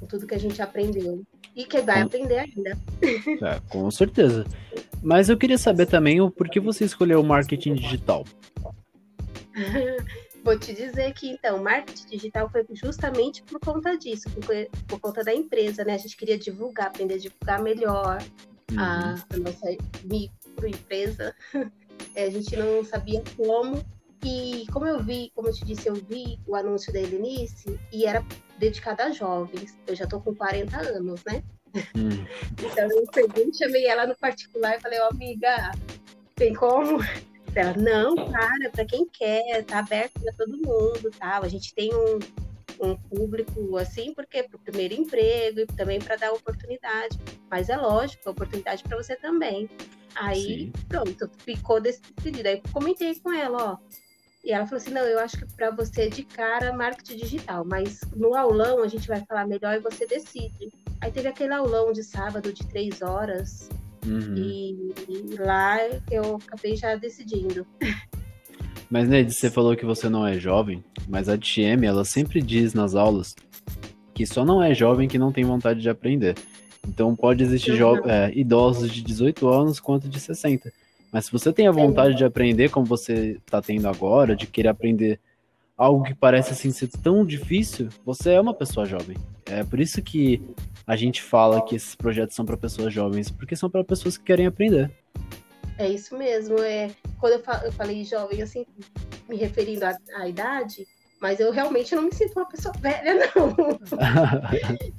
com 0.00 0.06
tudo 0.06 0.26
que 0.26 0.34
a 0.34 0.38
gente 0.38 0.62
aprendeu. 0.62 1.22
E 1.56 1.64
que 1.64 1.80
vai 1.80 2.00
com... 2.00 2.06
aprender 2.06 2.38
ainda. 2.38 2.78
É, 3.02 3.60
com 3.70 3.90
certeza. 3.90 4.44
Mas 5.02 5.28
eu 5.30 5.38
queria 5.38 5.56
saber 5.56 5.86
também 5.86 6.20
o 6.20 6.30
porquê 6.30 6.60
você 6.60 6.84
escolheu 6.84 7.20
o 7.20 7.24
marketing 7.24 7.74
digital. 7.74 8.24
Vou 10.44 10.56
te 10.56 10.72
dizer 10.72 11.12
que, 11.14 11.28
então, 11.28 11.60
marketing 11.60 12.06
digital 12.08 12.48
foi 12.48 12.64
justamente 12.72 13.42
por 13.42 13.58
conta 13.58 13.96
disso, 13.98 14.30
por, 14.30 14.54
por 14.86 15.00
conta 15.00 15.24
da 15.24 15.34
empresa, 15.34 15.82
né? 15.84 15.94
A 15.94 15.98
gente 15.98 16.16
queria 16.16 16.38
divulgar, 16.38 16.86
aprender 16.86 17.14
a 17.14 17.18
divulgar 17.18 17.60
melhor 17.60 18.22
uhum. 18.70 18.78
a, 18.78 19.14
a, 19.28 19.36
nossa 19.36 19.76
microempresa. 20.04 21.34
É, 22.14 22.24
a 22.24 22.30
gente 22.30 22.54
não 22.54 22.84
sabia 22.84 23.22
como. 23.36 23.82
E 24.26 24.66
como 24.72 24.84
eu 24.84 24.98
vi, 24.98 25.30
como 25.36 25.46
eu 25.46 25.52
te 25.52 25.64
disse, 25.64 25.88
eu 25.88 25.94
vi 25.94 26.36
o 26.48 26.56
anúncio 26.56 26.92
da 26.92 26.98
Helenice 26.98 27.78
e 27.92 28.06
era 28.06 28.24
dedicado 28.58 29.02
a 29.02 29.12
jovens. 29.12 29.78
Eu 29.86 29.94
já 29.94 30.04
tô 30.04 30.20
com 30.20 30.34
40 30.34 30.76
anos, 30.76 31.22
né? 31.24 31.44
Uhum. 31.94 32.26
Então 32.58 32.90
eu 32.90 33.06
peguei, 33.12 33.52
chamei 33.54 33.86
ela 33.86 34.04
no 34.04 34.16
particular 34.16 34.76
e 34.76 34.80
falei, 34.80 34.98
ó, 34.98 35.04
oh, 35.04 35.14
amiga, 35.14 35.70
tem 36.34 36.52
como 36.54 36.98
ela, 37.54 37.74
não, 37.74 38.16
cara, 38.16 38.70
para 38.72 38.84
quem 38.84 39.06
quer, 39.06 39.64
tá 39.64 39.78
aberto 39.78 40.20
para 40.20 40.32
todo 40.32 40.56
mundo, 40.56 41.08
tal. 41.16 41.44
A 41.44 41.48
gente 41.48 41.72
tem 41.72 41.94
um, 41.94 42.18
um 42.84 42.96
público 42.96 43.76
assim, 43.76 44.12
porque 44.12 44.42
para 44.42 44.56
o 44.56 44.60
primeiro 44.60 44.94
emprego 44.94 45.60
e 45.60 45.66
também 45.66 46.00
para 46.00 46.16
dar 46.16 46.32
oportunidade. 46.32 47.16
Mas 47.48 47.68
é 47.68 47.76
lógico, 47.76 48.28
é 48.28 48.30
oportunidade 48.32 48.82
para 48.82 48.96
você 48.96 49.14
também. 49.14 49.70
Aí, 50.16 50.42
Sim. 50.42 50.72
pronto, 50.88 51.30
ficou 51.44 51.80
decidido. 51.80 52.48
Aí 52.48 52.60
comentei 52.72 53.14
com 53.20 53.32
ela, 53.32 53.72
ó. 53.72 54.05
E 54.46 54.52
ela 54.52 54.64
falou 54.64 54.80
assim: 54.80 54.92
não, 54.92 55.02
eu 55.02 55.18
acho 55.18 55.36
que 55.36 55.52
para 55.54 55.70
você 55.70 56.08
de 56.08 56.22
cara, 56.22 56.72
marketing 56.72 57.16
digital, 57.16 57.66
mas 57.66 58.00
no 58.14 58.34
aulão 58.34 58.82
a 58.82 58.88
gente 58.88 59.06
vai 59.06 59.22
falar 59.26 59.46
melhor 59.46 59.74
e 59.74 59.80
você 59.80 60.06
decide. 60.06 60.72
Aí 61.02 61.10
teve 61.10 61.28
aquele 61.28 61.52
aulão 61.52 61.92
de 61.92 62.02
sábado 62.02 62.50
de 62.52 62.66
três 62.66 63.02
horas, 63.02 63.68
Uhum. 64.06 64.36
E, 64.36 64.94
e, 65.08 65.36
lá 65.36 65.78
eu 66.10 66.36
acabei 66.36 66.76
já 66.76 66.94
decidindo. 66.94 67.66
Mas, 68.88 69.08
Neide, 69.08 69.32
você 69.32 69.50
falou 69.50 69.74
que 69.76 69.84
você 69.84 70.08
não 70.08 70.24
é 70.24 70.38
jovem, 70.38 70.84
mas 71.08 71.28
a 71.28 71.36
TM, 71.36 71.84
ela 71.84 72.04
sempre 72.04 72.40
diz 72.40 72.72
nas 72.72 72.94
aulas 72.94 73.34
que 74.14 74.24
só 74.24 74.44
não 74.44 74.62
é 74.62 74.72
jovem 74.72 75.08
que 75.08 75.18
não 75.18 75.32
tem 75.32 75.44
vontade 75.44 75.80
de 75.80 75.90
aprender. 75.90 76.36
Então 76.86 77.16
pode 77.16 77.42
existir 77.42 77.82
uhum. 77.82 78.08
é, 78.08 78.32
idosos 78.32 78.92
de 78.92 79.02
18 79.02 79.48
anos 79.48 79.80
quanto 79.80 80.08
de 80.08 80.20
60. 80.20 80.72
Mas 81.12 81.26
se 81.26 81.32
você 81.32 81.52
tem 81.52 81.66
a 81.66 81.72
vontade 81.72 82.14
de 82.14 82.24
aprender, 82.24 82.70
como 82.70 82.84
você 82.84 83.38
está 83.44 83.62
tendo 83.62 83.88
agora, 83.88 84.36
de 84.36 84.46
querer 84.46 84.68
aprender 84.68 85.20
algo 85.76 86.04
que 86.04 86.14
parece 86.14 86.52
assim 86.52 86.70
ser 86.70 86.88
tão 86.88 87.24
difícil, 87.24 87.88
você 88.04 88.32
é 88.32 88.40
uma 88.40 88.54
pessoa 88.54 88.86
jovem. 88.86 89.16
É 89.44 89.62
por 89.62 89.78
isso 89.78 90.02
que 90.02 90.42
a 90.86 90.96
gente 90.96 91.22
fala 91.22 91.64
que 91.64 91.76
esses 91.76 91.94
projetos 91.94 92.34
são 92.34 92.44
para 92.44 92.56
pessoas 92.56 92.92
jovens, 92.92 93.30
porque 93.30 93.54
são 93.54 93.68
para 93.68 93.84
pessoas 93.84 94.16
que 94.16 94.24
querem 94.24 94.46
aprender. 94.46 94.90
É 95.78 95.88
isso 95.88 96.16
mesmo. 96.16 96.58
É, 96.58 96.90
quando 97.20 97.34
eu, 97.34 97.42
eu 97.64 97.72
falei 97.72 98.04
jovem, 98.04 98.42
assim, 98.42 98.64
me 99.28 99.36
referindo 99.36 99.84
à, 99.84 99.96
à, 100.14 100.28
idade, 100.28 100.86
mas 101.20 101.38
eu 101.38 101.50
realmente 101.52 101.94
não 101.94 102.04
me 102.04 102.14
sinto 102.14 102.32
uma 102.36 102.48
pessoa 102.48 102.74
velha, 102.80 103.30
não. 103.36 103.54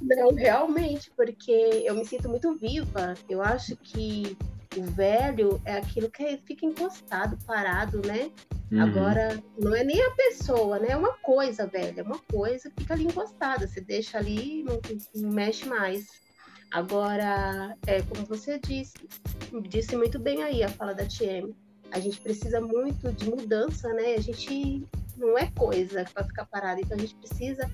não, 0.00 0.34
realmente, 0.34 1.10
porque 1.16 1.82
eu 1.84 1.94
me 1.94 2.04
sinto 2.04 2.28
muito 2.28 2.54
viva. 2.56 3.14
Eu 3.28 3.42
acho 3.42 3.76
que 3.76 4.36
o 4.76 4.82
velho 4.82 5.60
é 5.64 5.76
aquilo 5.78 6.10
que 6.10 6.38
fica 6.44 6.66
encostado, 6.66 7.38
parado, 7.46 8.00
né? 8.06 8.30
Uhum. 8.70 8.82
Agora, 8.82 9.42
não 9.58 9.74
é 9.74 9.82
nem 9.82 10.00
a 10.02 10.10
pessoa, 10.10 10.78
né? 10.78 10.88
É 10.90 10.96
uma 10.96 11.14
coisa, 11.14 11.66
velho. 11.66 12.00
É 12.00 12.02
uma 12.02 12.18
coisa 12.18 12.70
que 12.70 12.82
fica 12.82 12.94
ali 12.94 13.04
encostada. 13.04 13.66
Você 13.66 13.80
deixa 13.80 14.18
ali 14.18 14.62
não, 14.62 14.80
não 15.14 15.30
mexe 15.30 15.66
mais. 15.66 16.06
Agora, 16.70 17.74
é 17.86 18.02
como 18.02 18.26
você 18.26 18.58
disse, 18.58 18.94
disse 19.68 19.96
muito 19.96 20.18
bem 20.18 20.42
aí 20.42 20.62
a 20.62 20.68
fala 20.68 20.94
da 20.94 21.06
TM. 21.06 21.54
A 21.90 21.98
gente 21.98 22.20
precisa 22.20 22.60
muito 22.60 23.10
de 23.12 23.30
mudança, 23.30 23.88
né? 23.94 24.14
A 24.14 24.20
gente 24.20 24.86
não 25.16 25.38
é 25.38 25.50
coisa 25.56 26.04
para 26.12 26.24
ficar 26.24 26.44
parado. 26.44 26.80
Então, 26.82 26.96
a 26.96 27.00
gente 27.00 27.14
precisa 27.14 27.70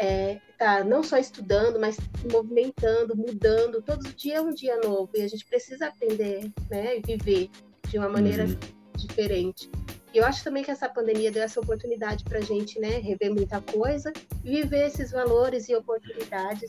é, 0.00 0.40
tá 0.56 0.82
não 0.82 1.02
só 1.02 1.18
estudando, 1.18 1.78
mas 1.78 1.98
movimentando, 2.32 3.14
mudando. 3.14 3.82
Todo 3.82 4.02
dia 4.14 4.36
é 4.36 4.40
um 4.40 4.50
dia 4.50 4.80
novo 4.80 5.10
e 5.14 5.20
a 5.20 5.28
gente 5.28 5.44
precisa 5.44 5.88
aprender, 5.88 6.50
né? 6.70 6.96
E 6.96 7.02
viver 7.02 7.50
de 7.86 7.98
uma 7.98 8.08
maneira 8.08 8.44
uhum. 8.44 8.56
diferente. 8.96 9.70
E 10.12 10.18
eu 10.18 10.24
acho 10.24 10.42
também 10.42 10.64
que 10.64 10.70
essa 10.70 10.88
pandemia 10.88 11.30
deu 11.30 11.42
essa 11.42 11.60
oportunidade 11.60 12.24
para 12.24 12.38
a 12.38 12.42
gente, 12.42 12.80
né, 12.80 12.98
rever 12.98 13.32
muita 13.32 13.60
coisa, 13.60 14.12
viver 14.42 14.88
esses 14.88 15.12
valores 15.12 15.68
e 15.68 15.74
oportunidades, 15.76 16.68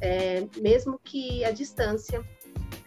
é, 0.00 0.44
mesmo 0.60 0.98
que 1.04 1.44
à 1.44 1.52
distância. 1.52 2.24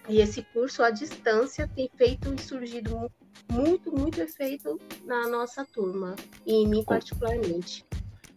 E 0.09 0.19
esse 0.19 0.41
curso 0.53 0.83
à 0.83 0.89
distância 0.89 1.69
tem 1.73 1.89
feito 1.95 2.33
e 2.33 2.41
surgido 2.41 3.09
muito, 3.49 3.89
muito 3.89 4.19
efeito 4.19 4.79
na 5.05 5.29
nossa 5.29 5.65
turma, 5.65 6.15
e 6.45 6.53
em 6.55 6.67
mim 6.67 6.83
particularmente. 6.83 7.85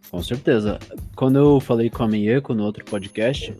Com 0.09 0.21
certeza. 0.23 0.79
Quando 1.15 1.37
eu 1.37 1.59
falei 1.59 1.89
com 1.89 2.03
a 2.03 2.07
Mieko 2.07 2.53
no 2.53 2.63
outro 2.63 2.83
podcast, 2.85 3.53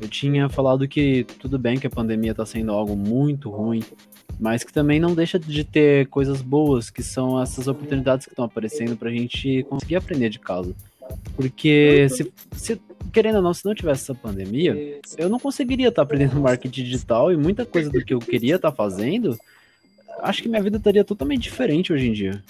eu 0.00 0.08
tinha 0.08 0.48
falado 0.48 0.86
que 0.86 1.24
tudo 1.38 1.58
bem 1.58 1.78
que 1.78 1.86
a 1.86 1.90
pandemia 1.90 2.30
está 2.30 2.46
sendo 2.46 2.72
algo 2.72 2.96
muito 2.96 3.50
ruim, 3.50 3.82
mas 4.38 4.62
que 4.62 4.72
também 4.72 5.00
não 5.00 5.14
deixa 5.14 5.38
de 5.38 5.64
ter 5.64 6.06
coisas 6.06 6.40
boas, 6.40 6.88
que 6.88 7.02
são 7.02 7.40
essas 7.42 7.66
oportunidades 7.66 8.26
que 8.26 8.32
estão 8.32 8.44
aparecendo 8.44 8.96
para 8.96 9.08
a 9.08 9.12
gente 9.12 9.64
conseguir 9.64 9.96
aprender 9.96 10.28
de 10.28 10.38
casa. 10.38 10.74
Porque 11.34 12.06
se, 12.10 12.32
se, 12.52 12.80
querendo 13.12 13.36
ou 13.36 13.42
não, 13.42 13.52
se 13.52 13.64
não 13.64 13.74
tivesse 13.74 14.02
essa 14.02 14.14
pandemia, 14.14 15.00
eu 15.16 15.28
não 15.28 15.40
conseguiria 15.40 15.88
estar 15.88 16.02
tá 16.02 16.02
aprendendo 16.02 16.38
marketing 16.40 16.84
digital 16.84 17.32
e 17.32 17.36
muita 17.36 17.66
coisa 17.66 17.90
do 17.90 18.04
que 18.04 18.14
eu 18.14 18.20
queria 18.20 18.56
estar 18.56 18.70
tá 18.70 18.76
fazendo, 18.76 19.36
acho 20.20 20.42
que 20.42 20.48
minha 20.48 20.62
vida 20.62 20.76
estaria 20.76 21.04
totalmente 21.04 21.42
diferente 21.42 21.92
hoje 21.92 22.08
em 22.08 22.12
dia. 22.12 22.42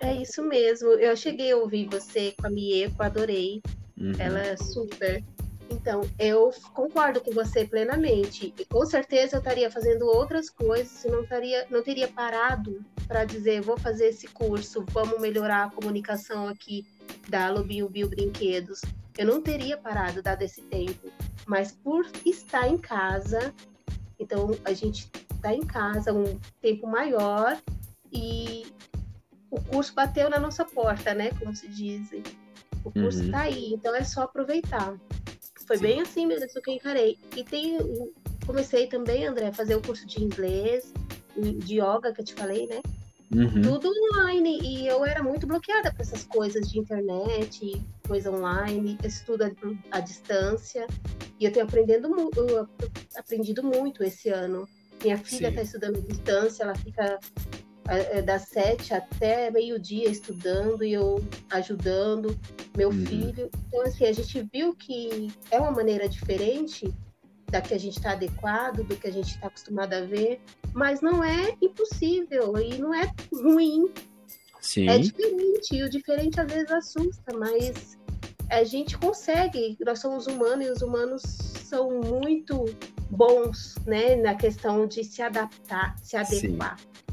É 0.00 0.14
isso 0.14 0.42
mesmo. 0.42 0.90
Eu 0.90 1.16
cheguei 1.16 1.52
a 1.52 1.56
ouvir 1.56 1.88
você 1.88 2.34
com 2.38 2.46
a 2.46 2.50
Mieko, 2.50 3.02
adorei. 3.02 3.60
Uhum. 3.96 4.12
Ela 4.18 4.40
é 4.40 4.56
super 4.56 5.24
então, 5.70 6.00
eu 6.18 6.50
concordo 6.72 7.20
com 7.20 7.30
você 7.30 7.64
plenamente. 7.64 8.54
E 8.58 8.64
com 8.64 8.84
certeza 8.86 9.36
eu 9.36 9.38
estaria 9.38 9.70
fazendo 9.70 10.06
outras 10.06 10.48
coisas 10.48 11.04
e 11.04 11.08
não, 11.08 11.26
não 11.70 11.82
teria 11.82 12.08
parado 12.08 12.82
para 13.06 13.24
dizer, 13.24 13.60
vou 13.60 13.76
fazer 13.76 14.08
esse 14.08 14.26
curso, 14.28 14.84
vamos 14.90 15.20
melhorar 15.20 15.64
a 15.64 15.70
comunicação 15.70 16.48
aqui 16.48 16.86
da 17.28 17.46
Alubio 17.46 17.88
Bio 17.88 18.08
Brinquedos. 18.08 18.80
Eu 19.16 19.26
não 19.26 19.42
teria 19.42 19.76
parado, 19.76 20.22
dado 20.22 20.42
esse 20.42 20.62
tempo. 20.62 21.10
Mas 21.46 21.72
por 21.72 22.06
estar 22.24 22.68
em 22.68 22.78
casa, 22.78 23.54
então 24.18 24.50
a 24.64 24.72
gente 24.72 25.10
está 25.34 25.52
em 25.52 25.64
casa 25.64 26.12
um 26.12 26.38
tempo 26.60 26.86
maior 26.86 27.60
e 28.12 28.66
o 29.50 29.60
curso 29.60 29.94
bateu 29.94 30.28
na 30.28 30.38
nossa 30.38 30.64
porta, 30.64 31.14
né? 31.14 31.30
Como 31.38 31.54
se 31.54 31.68
diz. 31.68 32.10
O 32.84 32.90
curso 32.90 33.22
está 33.22 33.38
uhum. 33.38 33.44
aí, 33.44 33.72
então 33.74 33.94
é 33.94 34.04
só 34.04 34.22
aproveitar. 34.22 34.98
Foi 35.66 35.76
Sim. 35.76 35.82
bem 35.82 36.00
assim 36.00 36.26
mesmo 36.26 36.46
que 36.48 36.70
eu 36.70 36.74
encarei. 36.74 37.18
E 37.36 37.44
tem, 37.44 37.78
comecei 38.46 38.86
também, 38.86 39.26
André, 39.26 39.48
a 39.48 39.52
fazer 39.52 39.74
o 39.74 39.82
curso 39.82 40.06
de 40.06 40.22
inglês, 40.22 40.92
de 41.36 41.80
yoga 41.80 42.12
que 42.12 42.20
eu 42.20 42.24
te 42.24 42.34
falei, 42.34 42.66
né? 42.66 42.80
Uhum. 43.34 43.60
Tudo 43.60 43.90
online. 44.14 44.60
E 44.62 44.86
eu 44.86 45.04
era 45.04 45.22
muito 45.22 45.46
bloqueada 45.46 45.92
para 45.92 46.02
essas 46.02 46.24
coisas 46.24 46.70
de 46.70 46.78
internet, 46.78 47.84
coisa 48.06 48.30
online, 48.30 48.98
estudo 49.04 49.44
à 49.90 50.00
distância. 50.00 50.86
E 51.38 51.44
eu 51.44 51.52
tenho 51.52 51.66
aprendendo, 51.66 52.08
eu 52.36 52.68
aprendido 53.16 53.62
muito 53.62 54.02
esse 54.02 54.30
ano. 54.30 54.66
Minha 55.02 55.18
filha 55.18 55.48
está 55.48 55.62
estudando 55.62 55.98
à 55.98 56.00
distância, 56.00 56.64
ela 56.64 56.74
fica 56.74 57.18
das 58.24 58.42
sete 58.42 58.92
até 58.92 59.50
meio-dia 59.50 60.08
estudando 60.08 60.84
e 60.84 60.92
eu 60.92 61.24
ajudando 61.50 62.38
meu 62.76 62.90
uhum. 62.90 63.06
filho. 63.06 63.50
Então, 63.66 63.82
assim, 63.82 64.04
a 64.04 64.12
gente 64.12 64.46
viu 64.52 64.74
que 64.74 65.32
é 65.50 65.58
uma 65.58 65.70
maneira 65.70 66.08
diferente 66.08 66.92
da 67.50 67.62
que 67.62 67.72
a 67.72 67.78
gente 67.78 67.96
está 67.96 68.12
adequado, 68.12 68.84
do 68.84 68.94
que 68.94 69.08
a 69.08 69.12
gente 69.12 69.30
está 69.30 69.46
acostumado 69.46 69.94
a 69.94 70.02
ver, 70.02 70.38
mas 70.74 71.00
não 71.00 71.24
é 71.24 71.56
impossível 71.62 72.58
e 72.58 72.76
não 72.78 72.92
é 72.92 73.10
ruim. 73.32 73.90
Sim. 74.60 74.88
É 74.88 74.98
diferente, 74.98 75.74
e 75.74 75.82
o 75.82 75.88
diferente 75.88 76.38
às 76.38 76.52
vezes 76.52 76.70
assusta, 76.70 77.34
mas 77.38 77.96
a 78.50 78.64
gente 78.64 78.98
consegue, 78.98 79.78
nós 79.80 80.00
somos 80.00 80.26
humanos 80.26 80.66
e 80.66 80.70
os 80.70 80.82
humanos 80.82 81.22
são 81.22 81.90
muito 82.02 82.66
bons, 83.10 83.76
né, 83.86 84.16
na 84.16 84.34
questão 84.34 84.86
de 84.86 85.02
se 85.04 85.22
adaptar, 85.22 85.96
se 86.02 86.16
adequar. 86.16 86.78
Sim 86.78 87.07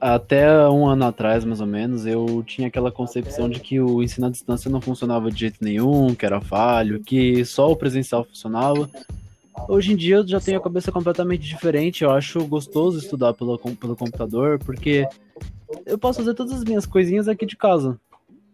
até 0.00 0.68
um 0.68 0.86
ano 0.86 1.06
atrás, 1.06 1.44
mais 1.44 1.60
ou 1.60 1.66
menos, 1.66 2.06
eu 2.06 2.42
tinha 2.46 2.68
aquela 2.68 2.92
concepção 2.92 3.48
de 3.48 3.60
que 3.60 3.80
o 3.80 4.02
ensino 4.02 4.26
à 4.26 4.30
distância 4.30 4.70
não 4.70 4.80
funcionava 4.80 5.30
de 5.30 5.40
jeito 5.40 5.58
nenhum, 5.62 6.14
que 6.14 6.26
era 6.26 6.40
falho, 6.40 7.00
que 7.00 7.44
só 7.44 7.70
o 7.70 7.76
presencial 7.76 8.24
funcionava. 8.24 8.88
Hoje 9.68 9.92
em 9.92 9.96
dia 9.96 10.16
eu 10.16 10.28
já 10.28 10.38
tenho 10.38 10.58
a 10.58 10.62
cabeça 10.62 10.92
completamente 10.92 11.46
diferente. 11.46 12.04
Eu 12.04 12.10
acho 12.10 12.44
gostoso 12.46 12.98
estudar 12.98 13.32
pelo, 13.32 13.58
pelo 13.58 13.96
computador, 13.96 14.58
porque 14.58 15.08
eu 15.86 15.98
posso 15.98 16.18
fazer 16.18 16.34
todas 16.34 16.52
as 16.52 16.64
minhas 16.64 16.84
coisinhas 16.84 17.26
aqui 17.26 17.46
de 17.46 17.56
casa. 17.56 17.98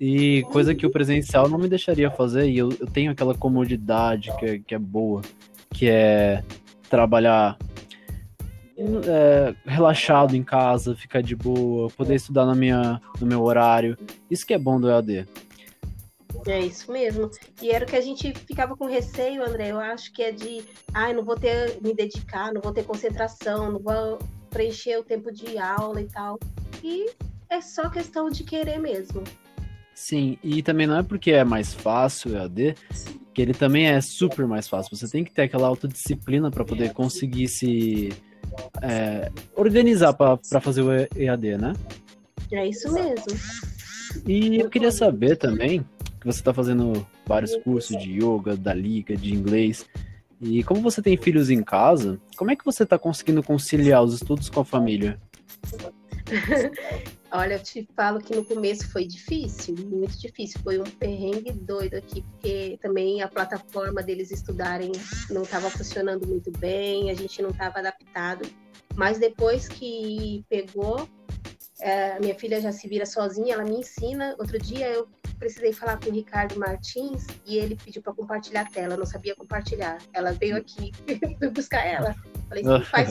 E 0.00 0.42
coisa 0.50 0.74
que 0.74 0.86
o 0.86 0.90
presencial 0.90 1.48
não 1.48 1.58
me 1.58 1.68
deixaria 1.68 2.10
fazer, 2.10 2.48
e 2.48 2.58
eu, 2.58 2.70
eu 2.80 2.86
tenho 2.86 3.12
aquela 3.12 3.34
comodidade 3.34 4.32
que 4.38 4.44
é, 4.44 4.58
que 4.58 4.74
é 4.74 4.78
boa, 4.78 5.22
que 5.70 5.88
é 5.88 6.42
trabalhar 6.88 7.56
é, 9.06 9.54
relaxado 9.64 10.34
em 10.34 10.42
casa, 10.42 10.94
ficar 10.94 11.22
de 11.22 11.34
boa, 11.34 11.88
poder 11.90 12.14
estudar 12.14 12.46
na 12.46 12.54
minha, 12.54 13.00
no 13.20 13.26
meu 13.26 13.42
horário. 13.42 13.96
Isso 14.30 14.46
que 14.46 14.54
é 14.54 14.58
bom 14.58 14.80
do 14.80 14.90
EAD. 14.90 15.26
É 16.46 16.60
isso 16.60 16.90
mesmo. 16.90 17.30
E 17.60 17.70
era 17.70 17.84
o 17.84 17.88
que 17.88 17.96
a 17.96 18.00
gente 18.00 18.32
ficava 18.32 18.76
com 18.76 18.86
receio, 18.86 19.44
André. 19.44 19.70
Eu 19.70 19.78
acho 19.78 20.12
que 20.12 20.22
é 20.22 20.32
de, 20.32 20.64
ai, 20.92 21.12
ah, 21.12 21.14
não 21.14 21.24
vou 21.24 21.36
ter 21.36 21.80
me 21.80 21.94
dedicar, 21.94 22.52
não 22.52 22.60
vou 22.60 22.72
ter 22.72 22.84
concentração, 22.84 23.70
não 23.70 23.78
vou 23.78 24.18
preencher 24.50 24.98
o 24.98 25.04
tempo 25.04 25.30
de 25.32 25.58
aula 25.58 26.00
e 26.00 26.06
tal. 26.06 26.38
E 26.82 27.10
é 27.48 27.60
só 27.60 27.88
questão 27.88 28.28
de 28.28 28.42
querer 28.44 28.78
mesmo. 28.78 29.22
Sim, 29.94 30.36
e 30.42 30.62
também 30.62 30.86
não 30.86 30.96
é 30.96 31.02
porque 31.02 31.30
é 31.30 31.44
mais 31.44 31.72
fácil 31.72 32.32
o 32.32 32.36
EAD, 32.36 32.74
que 33.32 33.40
ele 33.40 33.54
também 33.54 33.86
é 33.86 34.00
super 34.00 34.46
mais 34.46 34.66
fácil. 34.66 34.96
Você 34.96 35.08
tem 35.08 35.22
que 35.22 35.32
ter 35.32 35.42
aquela 35.42 35.68
autodisciplina 35.68 36.50
para 36.50 36.64
poder 36.64 36.92
conseguir 36.92 37.46
se 37.48 38.08
é, 38.82 39.30
organizar 39.56 40.12
para 40.12 40.60
fazer 40.60 40.82
o 40.82 40.90
EAD, 40.92 41.58
né? 41.58 41.72
É 42.52 42.66
isso 42.66 42.92
mesmo. 42.92 43.24
E 44.26 44.60
eu 44.60 44.68
queria 44.68 44.90
saber 44.90 45.36
também 45.36 45.84
que 46.20 46.26
você 46.26 46.40
está 46.40 46.52
fazendo 46.52 47.06
vários 47.26 47.56
cursos 47.56 47.96
de 48.00 48.12
yoga, 48.12 48.56
da 48.56 48.74
liga, 48.74 49.16
de 49.16 49.34
inglês. 49.34 49.86
E 50.40 50.62
como 50.62 50.80
você 50.80 51.00
tem 51.00 51.16
filhos 51.16 51.50
em 51.50 51.62
casa, 51.62 52.20
como 52.36 52.50
é 52.50 52.56
que 52.56 52.64
você 52.64 52.82
está 52.82 52.98
conseguindo 52.98 53.42
conciliar 53.42 54.02
os 54.02 54.14
estudos 54.14 54.50
com 54.50 54.60
a 54.60 54.64
família? 54.64 55.18
Olha, 57.34 57.54
eu 57.54 57.62
te 57.62 57.88
falo 57.96 58.20
que 58.20 58.36
no 58.36 58.44
começo 58.44 58.86
foi 58.90 59.06
difícil, 59.06 59.74
muito 59.86 60.18
difícil. 60.18 60.60
Foi 60.62 60.78
um 60.78 60.84
perrengue 60.84 61.50
doido 61.50 61.94
aqui, 61.94 62.20
porque 62.20 62.78
também 62.82 63.22
a 63.22 63.28
plataforma 63.28 64.02
deles 64.02 64.30
estudarem 64.30 64.92
não 65.30 65.42
estava 65.42 65.70
funcionando 65.70 66.28
muito 66.28 66.50
bem, 66.58 67.10
a 67.10 67.14
gente 67.14 67.40
não 67.40 67.48
estava 67.48 67.78
adaptado. 67.78 68.46
Mas 68.94 69.18
depois 69.18 69.66
que 69.66 70.44
pegou, 70.50 71.08
é, 71.80 72.20
minha 72.20 72.34
filha 72.34 72.60
já 72.60 72.70
se 72.70 72.86
vira 72.86 73.06
sozinha, 73.06 73.54
ela 73.54 73.64
me 73.64 73.78
ensina. 73.78 74.36
Outro 74.38 74.58
dia 74.58 74.90
eu 74.90 75.08
precisei 75.38 75.72
falar 75.72 75.98
com 75.98 76.10
o 76.10 76.12
Ricardo 76.12 76.58
Martins 76.58 77.26
e 77.46 77.56
ele 77.56 77.76
pediu 77.82 78.02
para 78.02 78.12
compartilhar 78.12 78.60
a 78.60 78.70
tela, 78.70 78.92
eu 78.92 78.98
não 78.98 79.06
sabia 79.06 79.34
compartilhar. 79.34 79.96
Ela 80.12 80.32
veio 80.32 80.54
aqui, 80.54 80.92
fui 81.38 81.48
buscar 81.48 81.86
ela. 81.86 82.14
Falei, 82.46 82.62
assim, 82.62 82.84
faz. 82.84 83.08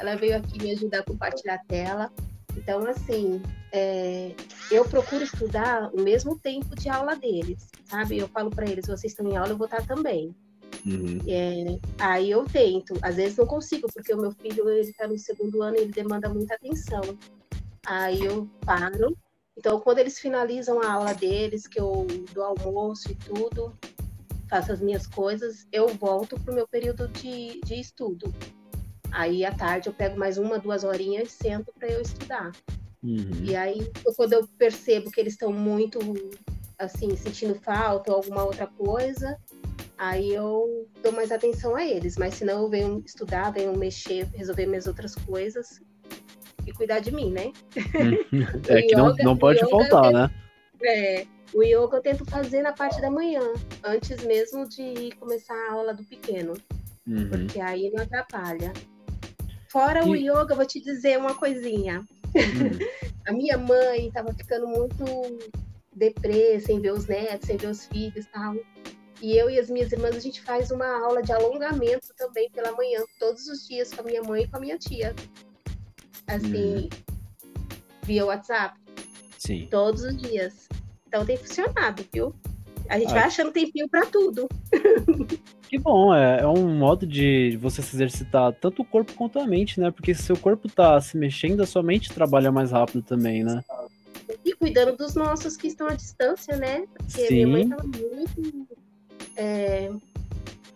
ela 0.00 0.16
veio 0.16 0.38
aqui 0.38 0.58
me 0.62 0.72
ajudar 0.72 1.00
a 1.00 1.04
compartilhar 1.04 1.56
a 1.56 1.64
tela. 1.66 2.10
Então, 2.56 2.86
assim, 2.86 3.42
é, 3.72 4.34
eu 4.70 4.84
procuro 4.84 5.24
estudar 5.24 5.90
o 5.92 6.00
mesmo 6.00 6.38
tempo 6.38 6.74
de 6.74 6.88
aula 6.88 7.16
deles, 7.16 7.68
sabe? 7.84 8.18
Eu 8.18 8.28
falo 8.28 8.50
para 8.50 8.68
eles, 8.68 8.86
vocês 8.86 9.12
estão 9.12 9.28
em 9.28 9.36
aula, 9.36 9.50
eu 9.50 9.58
vou 9.58 9.66
estar 9.66 9.86
também. 9.86 10.34
Uhum. 10.86 11.18
É, 11.26 11.78
aí 11.98 12.30
eu 12.30 12.44
tento, 12.44 12.94
às 13.00 13.16
vezes 13.16 13.36
não 13.36 13.46
consigo, 13.46 13.88
porque 13.92 14.12
o 14.12 14.20
meu 14.20 14.32
filho 14.32 14.68
ele 14.68 14.90
está 14.90 15.06
no 15.06 15.18
segundo 15.18 15.62
ano 15.62 15.76
e 15.76 15.80
ele 15.80 15.92
demanda 15.92 16.28
muita 16.28 16.54
atenção. 16.54 17.02
Aí 17.86 18.24
eu 18.24 18.48
paro. 18.64 19.16
Então, 19.56 19.80
quando 19.80 19.98
eles 19.98 20.18
finalizam 20.18 20.80
a 20.82 20.92
aula 20.92 21.14
deles, 21.14 21.66
que 21.66 21.80
eu 21.80 22.06
dou 22.32 22.44
almoço 22.44 23.10
e 23.10 23.14
tudo, 23.14 23.76
faço 24.48 24.72
as 24.72 24.80
minhas 24.80 25.06
coisas, 25.06 25.66
eu 25.72 25.88
volto 25.88 26.38
para 26.38 26.52
o 26.52 26.54
meu 26.54 26.66
período 26.66 27.08
de, 27.08 27.60
de 27.60 27.80
estudo. 27.80 28.32
Aí 29.14 29.44
à 29.44 29.54
tarde 29.54 29.88
eu 29.88 29.92
pego 29.92 30.18
mais 30.18 30.38
uma, 30.38 30.58
duas 30.58 30.82
horinhas 30.82 31.28
e 31.28 31.44
sento 31.44 31.72
para 31.78 31.88
eu 31.88 32.02
estudar. 32.02 32.50
Uhum. 33.00 33.44
E 33.44 33.54
aí, 33.54 33.88
quando 34.16 34.32
eu 34.32 34.48
percebo 34.58 35.08
que 35.10 35.20
eles 35.20 35.34
estão 35.34 35.52
muito, 35.52 36.00
assim, 36.76 37.14
sentindo 37.14 37.54
falta 37.54 38.10
ou 38.10 38.16
alguma 38.16 38.42
outra 38.42 38.66
coisa, 38.66 39.38
aí 39.96 40.34
eu 40.34 40.88
dou 41.00 41.12
mais 41.12 41.30
atenção 41.30 41.76
a 41.76 41.86
eles. 41.86 42.16
Mas 42.16 42.34
senão 42.34 42.62
eu 42.62 42.68
venho 42.68 43.02
estudar, 43.06 43.52
venho 43.52 43.78
mexer, 43.78 44.26
resolver 44.34 44.66
minhas 44.66 44.88
outras 44.88 45.14
coisas 45.14 45.80
e 46.66 46.72
cuidar 46.72 46.98
de 46.98 47.14
mim, 47.14 47.30
né? 47.30 47.52
Uhum. 47.76 48.42
é 48.68 48.82
que 48.82 48.94
yoga, 48.94 48.96
não, 48.96 49.14
não 49.16 49.36
pode 49.36 49.60
faltar, 49.70 50.12
né? 50.12 50.28
É, 50.82 51.24
o 51.54 51.62
yoga 51.62 51.98
eu 51.98 52.02
tento 52.02 52.24
fazer 52.24 52.62
na 52.62 52.72
parte 52.72 53.00
da 53.00 53.12
manhã, 53.12 53.52
antes 53.84 54.24
mesmo 54.24 54.68
de 54.68 55.12
começar 55.20 55.54
a 55.54 55.72
aula 55.72 55.94
do 55.94 56.02
pequeno. 56.02 56.54
Uhum. 57.06 57.28
Porque 57.28 57.60
aí 57.60 57.92
não 57.92 58.02
atrapalha. 58.02 58.72
Fora 59.74 60.06
e... 60.06 60.08
o 60.08 60.14
yoga, 60.14 60.54
vou 60.54 60.64
te 60.64 60.80
dizer 60.80 61.18
uma 61.18 61.34
coisinha. 61.34 62.06
Hum. 62.28 62.78
a 63.26 63.32
minha 63.32 63.58
mãe 63.58 64.06
estava 64.06 64.32
ficando 64.32 64.68
muito 64.68 65.04
deprê, 65.92 66.60
sem 66.60 66.80
ver 66.80 66.92
os 66.92 67.06
netos, 67.06 67.48
sem 67.48 67.56
ver 67.56 67.66
os 67.66 67.84
filhos 67.86 68.24
e 68.24 68.28
tal. 68.28 68.54
E 69.20 69.36
eu 69.36 69.50
e 69.50 69.58
as 69.58 69.68
minhas 69.68 69.90
irmãs, 69.90 70.14
a 70.14 70.20
gente 70.20 70.40
faz 70.42 70.70
uma 70.70 70.86
aula 71.04 71.22
de 71.22 71.32
alongamento 71.32 72.14
também 72.16 72.48
pela 72.52 72.70
manhã, 72.70 73.02
todos 73.18 73.48
os 73.48 73.66
dias, 73.66 73.92
com 73.92 74.02
a 74.02 74.04
minha 74.04 74.22
mãe 74.22 74.44
e 74.44 74.48
com 74.48 74.58
a 74.58 74.60
minha 74.60 74.78
tia. 74.78 75.12
Assim, 76.28 76.84
hum. 76.84 76.88
via 78.04 78.24
WhatsApp. 78.24 78.78
Sim. 79.38 79.66
Todos 79.72 80.04
os 80.04 80.16
dias. 80.16 80.68
Então 81.08 81.26
tem 81.26 81.36
funcionado, 81.36 82.06
viu? 82.12 82.32
A 82.88 82.98
gente 82.98 83.08
Ai. 83.08 83.14
vai 83.14 83.22
achando 83.24 83.52
tempinho 83.52 83.88
para 83.88 84.06
tudo. 84.06 84.48
Que 85.74 85.78
bom, 85.78 86.14
é, 86.14 86.42
é 86.42 86.46
um 86.46 86.72
modo 86.76 87.04
de 87.04 87.58
você 87.60 87.82
se 87.82 87.96
exercitar 87.96 88.52
tanto 88.52 88.82
o 88.82 88.84
corpo 88.84 89.12
quanto 89.14 89.40
a 89.40 89.46
mente, 89.46 89.80
né? 89.80 89.90
Porque 89.90 90.14
se 90.14 90.22
seu 90.22 90.36
corpo 90.36 90.68
tá 90.68 91.00
se 91.00 91.16
mexendo, 91.16 91.62
a 91.62 91.66
sua 91.66 91.82
mente 91.82 92.12
trabalha 92.12 92.52
mais 92.52 92.70
rápido 92.70 93.02
também, 93.02 93.42
né? 93.42 93.60
E 94.44 94.54
cuidando 94.54 94.96
dos 94.96 95.16
nossos 95.16 95.56
que 95.56 95.66
estão 95.66 95.88
à 95.88 95.94
distância, 95.94 96.56
né? 96.56 96.86
Porque 96.96 97.26
Sim. 97.26 97.34
minha 97.34 97.48
mãe 97.48 97.68
tava 97.68 97.82
muito 97.82 98.68
é, 99.36 99.90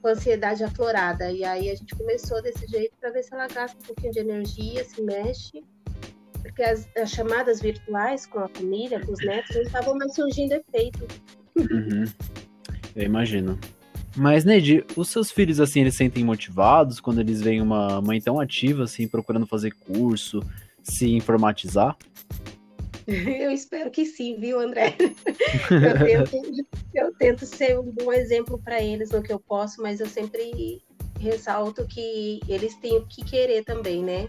com 0.02 0.08
ansiedade 0.08 0.64
aflorada. 0.64 1.30
E 1.30 1.44
aí 1.44 1.70
a 1.70 1.74
gente 1.74 1.94
começou 1.94 2.42
desse 2.42 2.66
jeito 2.66 2.96
para 3.00 3.10
ver 3.10 3.22
se 3.22 3.32
ela 3.32 3.46
gasta 3.46 3.78
um 3.78 3.86
pouquinho 3.86 4.12
de 4.12 4.18
energia, 4.18 4.84
se 4.84 5.00
mexe. 5.02 5.62
Porque 6.42 6.62
as, 6.62 6.88
as 6.96 7.10
chamadas 7.10 7.60
virtuais 7.60 8.26
com 8.26 8.40
a 8.40 8.48
família, 8.48 9.04
com 9.04 9.12
os 9.12 9.24
netos, 9.24 9.54
não 9.54 9.62
estavam 9.62 9.94
mais 9.96 10.14
surgindo 10.14 10.54
efeito. 10.54 11.06
Uhum. 11.58 12.04
Eu 12.94 13.04
imagino. 13.04 13.58
Mas, 14.16 14.44
Neide, 14.44 14.84
os 14.96 15.08
seus 15.08 15.30
filhos, 15.30 15.60
assim, 15.60 15.80
eles 15.80 15.94
sentem 15.94 16.24
motivados 16.24 16.98
quando 16.98 17.20
eles 17.20 17.40
veem 17.40 17.60
uma 17.60 18.00
mãe 18.00 18.20
tão 18.20 18.40
ativa, 18.40 18.84
assim, 18.84 19.06
procurando 19.06 19.46
fazer 19.46 19.72
curso, 19.72 20.42
se 20.82 21.08
informatizar? 21.10 21.96
Eu 23.06 23.50
espero 23.50 23.90
que 23.90 24.04
sim, 24.04 24.38
viu, 24.38 24.60
André? 24.60 24.94
Eu 25.70 26.24
tento, 26.24 26.66
eu 26.94 27.14
tento 27.14 27.46
ser 27.46 27.78
um 27.78 27.90
bom 27.90 28.12
exemplo 28.12 28.60
para 28.62 28.82
eles 28.82 29.10
no 29.10 29.22
que 29.22 29.32
eu 29.32 29.38
posso, 29.38 29.80
mas 29.80 30.00
eu 30.00 30.06
sempre 30.06 30.82
ressalto 31.18 31.86
que 31.86 32.40
eles 32.46 32.74
têm 32.76 32.98
o 32.98 33.06
que 33.06 33.24
querer 33.24 33.64
também, 33.64 34.04
né? 34.04 34.28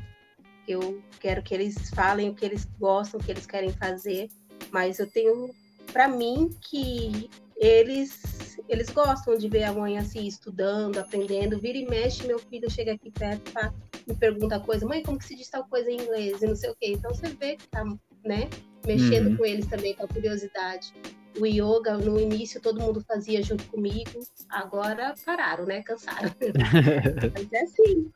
Eu 0.68 1.02
quero 1.20 1.42
que 1.42 1.54
eles 1.54 1.90
falem 1.90 2.30
o 2.30 2.36
que 2.36 2.46
eles 2.46 2.66
gostam, 2.80 3.20
o 3.20 3.24
que 3.24 3.32
eles 3.32 3.46
querem 3.46 3.72
fazer, 3.74 4.30
mas 4.72 5.00
eu 5.00 5.08
tenho 5.08 5.50
para 5.92 6.08
mim 6.08 6.50
que 6.62 7.30
eles 7.58 8.58
eles 8.68 8.90
gostam 8.90 9.36
de 9.36 9.50
ver 9.50 9.64
a 9.64 9.74
mãe 9.74 9.98
assim 9.98 10.28
estudando, 10.28 10.98
aprendendo, 11.00 11.60
vira 11.60 11.78
e 11.78 11.86
mexe, 11.86 12.28
meu 12.28 12.38
filho 12.38 12.70
chega 12.70 12.94
aqui 12.94 13.10
perto, 13.10 13.52
tá, 13.52 13.74
me 14.08 14.16
pergunta 14.16 14.60
coisa, 14.60 14.86
mãe, 14.86 15.02
como 15.02 15.18
que 15.18 15.26
se 15.26 15.36
diz 15.36 15.50
tal 15.50 15.66
coisa 15.66 15.90
em 15.90 15.96
inglês 15.96 16.42
e 16.42 16.48
não 16.48 16.56
sei 16.56 16.70
o 16.70 16.76
quê. 16.76 16.92
Então 16.94 17.14
você 17.14 17.30
vê 17.30 17.56
que 17.56 17.68
tá, 17.68 17.84
né, 18.24 18.48
mexendo 18.86 19.28
uhum. 19.28 19.38
com 19.38 19.46
eles 19.46 19.66
também 19.66 19.94
com 19.96 20.04
a 20.04 20.08
curiosidade. 20.08 20.94
O 21.40 21.46
yoga, 21.46 21.98
no 21.98 22.20
início, 22.20 22.60
todo 22.60 22.82
mundo 22.82 23.02
fazia 23.02 23.42
junto 23.42 23.64
comigo, 23.66 24.20
agora 24.50 25.14
pararam, 25.26 25.66
né? 25.66 25.82
Cansaram. 25.84 26.32
Mas 27.34 27.54
é 27.54 27.62
assim. 27.62 28.12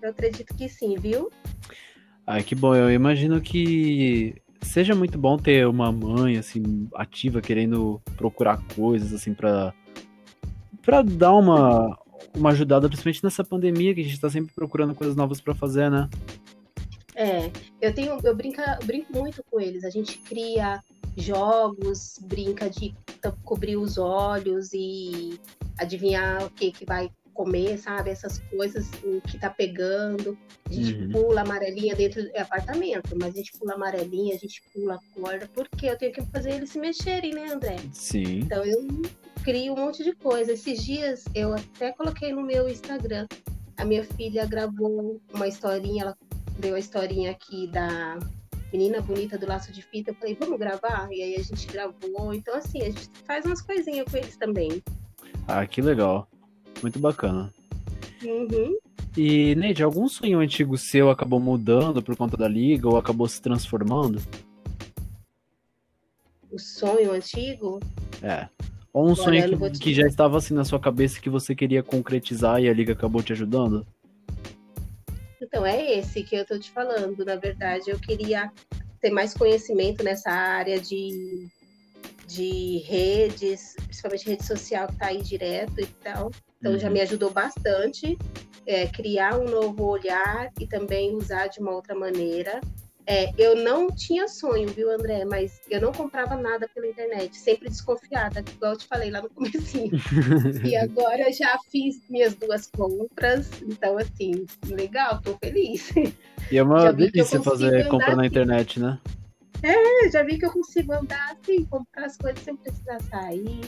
Eu 0.00 0.10
acredito 0.10 0.54
que 0.54 0.68
sim, 0.68 0.94
viu? 0.96 1.30
Ai, 2.26 2.42
que 2.42 2.54
bom. 2.54 2.74
Eu 2.76 2.90
imagino 2.90 3.40
que 3.40 4.36
seja 4.62 4.94
muito 4.94 5.18
bom 5.18 5.36
ter 5.36 5.66
uma 5.66 5.92
mãe, 5.92 6.38
assim, 6.38 6.88
ativa, 6.94 7.40
querendo 7.40 8.00
procurar 8.16 8.62
coisas, 8.74 9.12
assim, 9.12 9.34
para 9.34 9.74
para 10.82 11.00
dar 11.00 11.32
uma, 11.34 11.96
uma 12.34 12.50
ajudada, 12.50 12.88
principalmente 12.88 13.22
nessa 13.22 13.44
pandemia, 13.44 13.94
que 13.94 14.00
a 14.00 14.04
gente 14.04 14.20
tá 14.20 14.28
sempre 14.28 14.52
procurando 14.52 14.94
coisas 14.94 15.14
novas 15.14 15.40
para 15.40 15.54
fazer, 15.54 15.88
né? 15.88 16.08
É, 17.14 17.50
eu 17.80 17.94
tenho, 17.94 18.18
eu 18.24 18.34
brinca, 18.34 18.78
eu 18.80 18.86
brinco 18.86 19.16
muito 19.16 19.44
com 19.48 19.60
eles. 19.60 19.84
A 19.84 19.90
gente 19.90 20.18
cria 20.18 20.82
jogos, 21.16 22.18
brinca 22.22 22.68
de 22.68 22.94
cobrir 23.44 23.76
os 23.76 23.98
olhos 23.98 24.70
e 24.72 25.38
adivinhar 25.78 26.44
o 26.44 26.50
que 26.50 26.72
que 26.72 26.84
vai 26.84 27.10
comer, 27.32 27.78
sabe? 27.78 28.10
Essas 28.10 28.38
coisas 28.50 28.88
o 29.02 29.20
que 29.20 29.38
tá 29.38 29.50
pegando. 29.50 30.36
A 30.68 30.72
gente 30.72 30.94
uhum. 30.94 31.10
pula 31.10 31.42
amarelinha 31.42 31.94
dentro 31.94 32.22
do 32.22 32.36
apartamento, 32.38 33.16
mas 33.18 33.34
a 33.34 33.38
gente 33.38 33.52
pula 33.58 33.74
amarelinha, 33.74 34.34
a 34.34 34.38
gente 34.38 34.62
pula 34.72 34.98
corda, 35.14 35.48
porque 35.54 35.86
eu 35.86 35.96
tenho 35.96 36.12
que 36.12 36.22
fazer 36.26 36.52
eles 36.52 36.70
se 36.70 36.78
mexerem, 36.78 37.34
né, 37.34 37.52
André? 37.52 37.76
Sim. 37.92 38.40
Então 38.40 38.64
eu 38.64 38.86
crio 39.42 39.72
um 39.72 39.76
monte 39.76 40.04
de 40.04 40.12
coisa. 40.14 40.52
Esses 40.52 40.84
dias 40.84 41.24
eu 41.34 41.54
até 41.54 41.92
coloquei 41.92 42.32
no 42.32 42.42
meu 42.42 42.68
Instagram. 42.68 43.26
A 43.76 43.84
minha 43.84 44.04
filha 44.04 44.46
gravou 44.46 45.20
uma 45.32 45.48
historinha, 45.48 46.02
ela 46.02 46.18
deu 46.58 46.74
a 46.74 46.78
historinha 46.78 47.30
aqui 47.30 47.66
da 47.68 48.18
menina 48.72 49.00
bonita 49.00 49.36
do 49.36 49.46
laço 49.46 49.72
de 49.72 49.82
fita. 49.82 50.10
Eu 50.10 50.14
falei, 50.14 50.36
vamos 50.38 50.58
gravar? 50.58 51.08
E 51.10 51.22
aí 51.22 51.36
a 51.36 51.42
gente 51.42 51.66
gravou. 51.66 52.32
Então, 52.32 52.54
assim, 52.54 52.80
a 52.82 52.86
gente 52.86 53.08
faz 53.26 53.44
umas 53.44 53.60
coisinhas 53.60 54.10
com 54.10 54.16
eles 54.16 54.36
também. 54.36 54.82
Ah, 55.46 55.66
que 55.66 55.82
legal. 55.82 56.28
Muito 56.82 56.98
bacana. 56.98 57.52
Uhum. 58.22 58.76
E, 59.16 59.54
Neide, 59.54 59.82
algum 59.82 60.08
sonho 60.08 60.40
antigo 60.40 60.76
seu 60.76 61.10
acabou 61.10 61.38
mudando 61.38 62.02
por 62.02 62.16
conta 62.16 62.36
da 62.36 62.48
liga 62.48 62.88
ou 62.88 62.96
acabou 62.96 63.28
se 63.28 63.40
transformando? 63.40 64.20
O 66.50 66.58
sonho 66.58 67.12
antigo? 67.12 67.78
É. 68.22 68.48
Ou 68.92 69.08
um 69.08 69.16
sonho 69.16 69.58
que, 69.70 69.78
que, 69.78 69.94
já 69.94 70.06
estava 70.06 70.36
assim 70.36 70.52
na 70.52 70.64
sua 70.64 70.78
cabeça 70.78 71.20
que 71.20 71.30
você 71.30 71.54
queria 71.54 71.82
concretizar 71.82 72.60
e 72.60 72.68
a 72.68 72.74
liga 72.74 72.92
acabou 72.92 73.22
te 73.22 73.32
ajudando? 73.32 73.86
Então, 75.40 75.64
é 75.64 75.98
esse 75.98 76.22
que 76.22 76.36
eu 76.36 76.46
tô 76.46 76.58
te 76.58 76.70
falando. 76.70 77.24
Na 77.24 77.36
verdade, 77.36 77.90
eu 77.90 77.98
queria 77.98 78.50
ter 79.00 79.10
mais 79.10 79.34
conhecimento 79.34 80.04
nessa 80.04 80.30
área 80.30 80.80
de, 80.80 81.48
de 82.26 82.78
redes, 82.86 83.74
principalmente 83.84 84.28
rede 84.28 84.44
social 84.44 84.86
que 84.88 84.96
tá 84.96 85.06
aí 85.06 85.22
direto 85.22 85.80
e 85.80 85.86
tal. 85.86 86.30
Então, 86.62 86.74
uhum. 86.74 86.78
já 86.78 86.88
me 86.88 87.00
ajudou 87.00 87.28
bastante 87.28 88.16
é, 88.64 88.86
criar 88.86 89.36
um 89.36 89.48
novo 89.48 89.84
olhar 89.84 90.48
e 90.60 90.64
também 90.64 91.12
usar 91.16 91.48
de 91.48 91.58
uma 91.58 91.72
outra 91.72 91.92
maneira. 91.92 92.60
É, 93.04 93.32
eu 93.36 93.56
não 93.56 93.90
tinha 93.90 94.28
sonho, 94.28 94.68
viu, 94.68 94.88
André? 94.88 95.24
Mas 95.24 95.60
eu 95.68 95.80
não 95.80 95.90
comprava 95.90 96.36
nada 96.36 96.68
pela 96.72 96.86
internet, 96.86 97.36
sempre 97.36 97.68
desconfiada, 97.68 98.44
igual 98.54 98.74
eu 98.74 98.78
te 98.78 98.86
falei 98.86 99.10
lá 99.10 99.20
no 99.20 99.28
comecinho. 99.34 99.90
e 100.64 100.76
agora 100.76 101.32
já 101.32 101.58
fiz 101.68 102.00
minhas 102.08 102.36
duas 102.36 102.68
compras, 102.68 103.50
então 103.62 103.98
assim, 103.98 104.46
legal, 104.68 105.20
tô 105.20 105.36
feliz. 105.38 105.92
E 106.48 106.56
é 106.56 106.62
uma 106.62 106.92
delícia 106.94 107.42
fazer 107.42 107.88
compra 107.88 108.14
na 108.14 108.24
internet, 108.24 108.78
né? 108.78 109.00
É, 109.64 110.08
já 110.08 110.22
vi 110.22 110.38
que 110.38 110.46
eu 110.46 110.52
consigo 110.52 110.92
andar 110.92 111.32
assim, 111.32 111.64
comprar 111.64 112.04
as 112.04 112.16
coisas 112.16 112.40
sem 112.44 112.54
precisar 112.54 113.00
sair. 113.02 113.60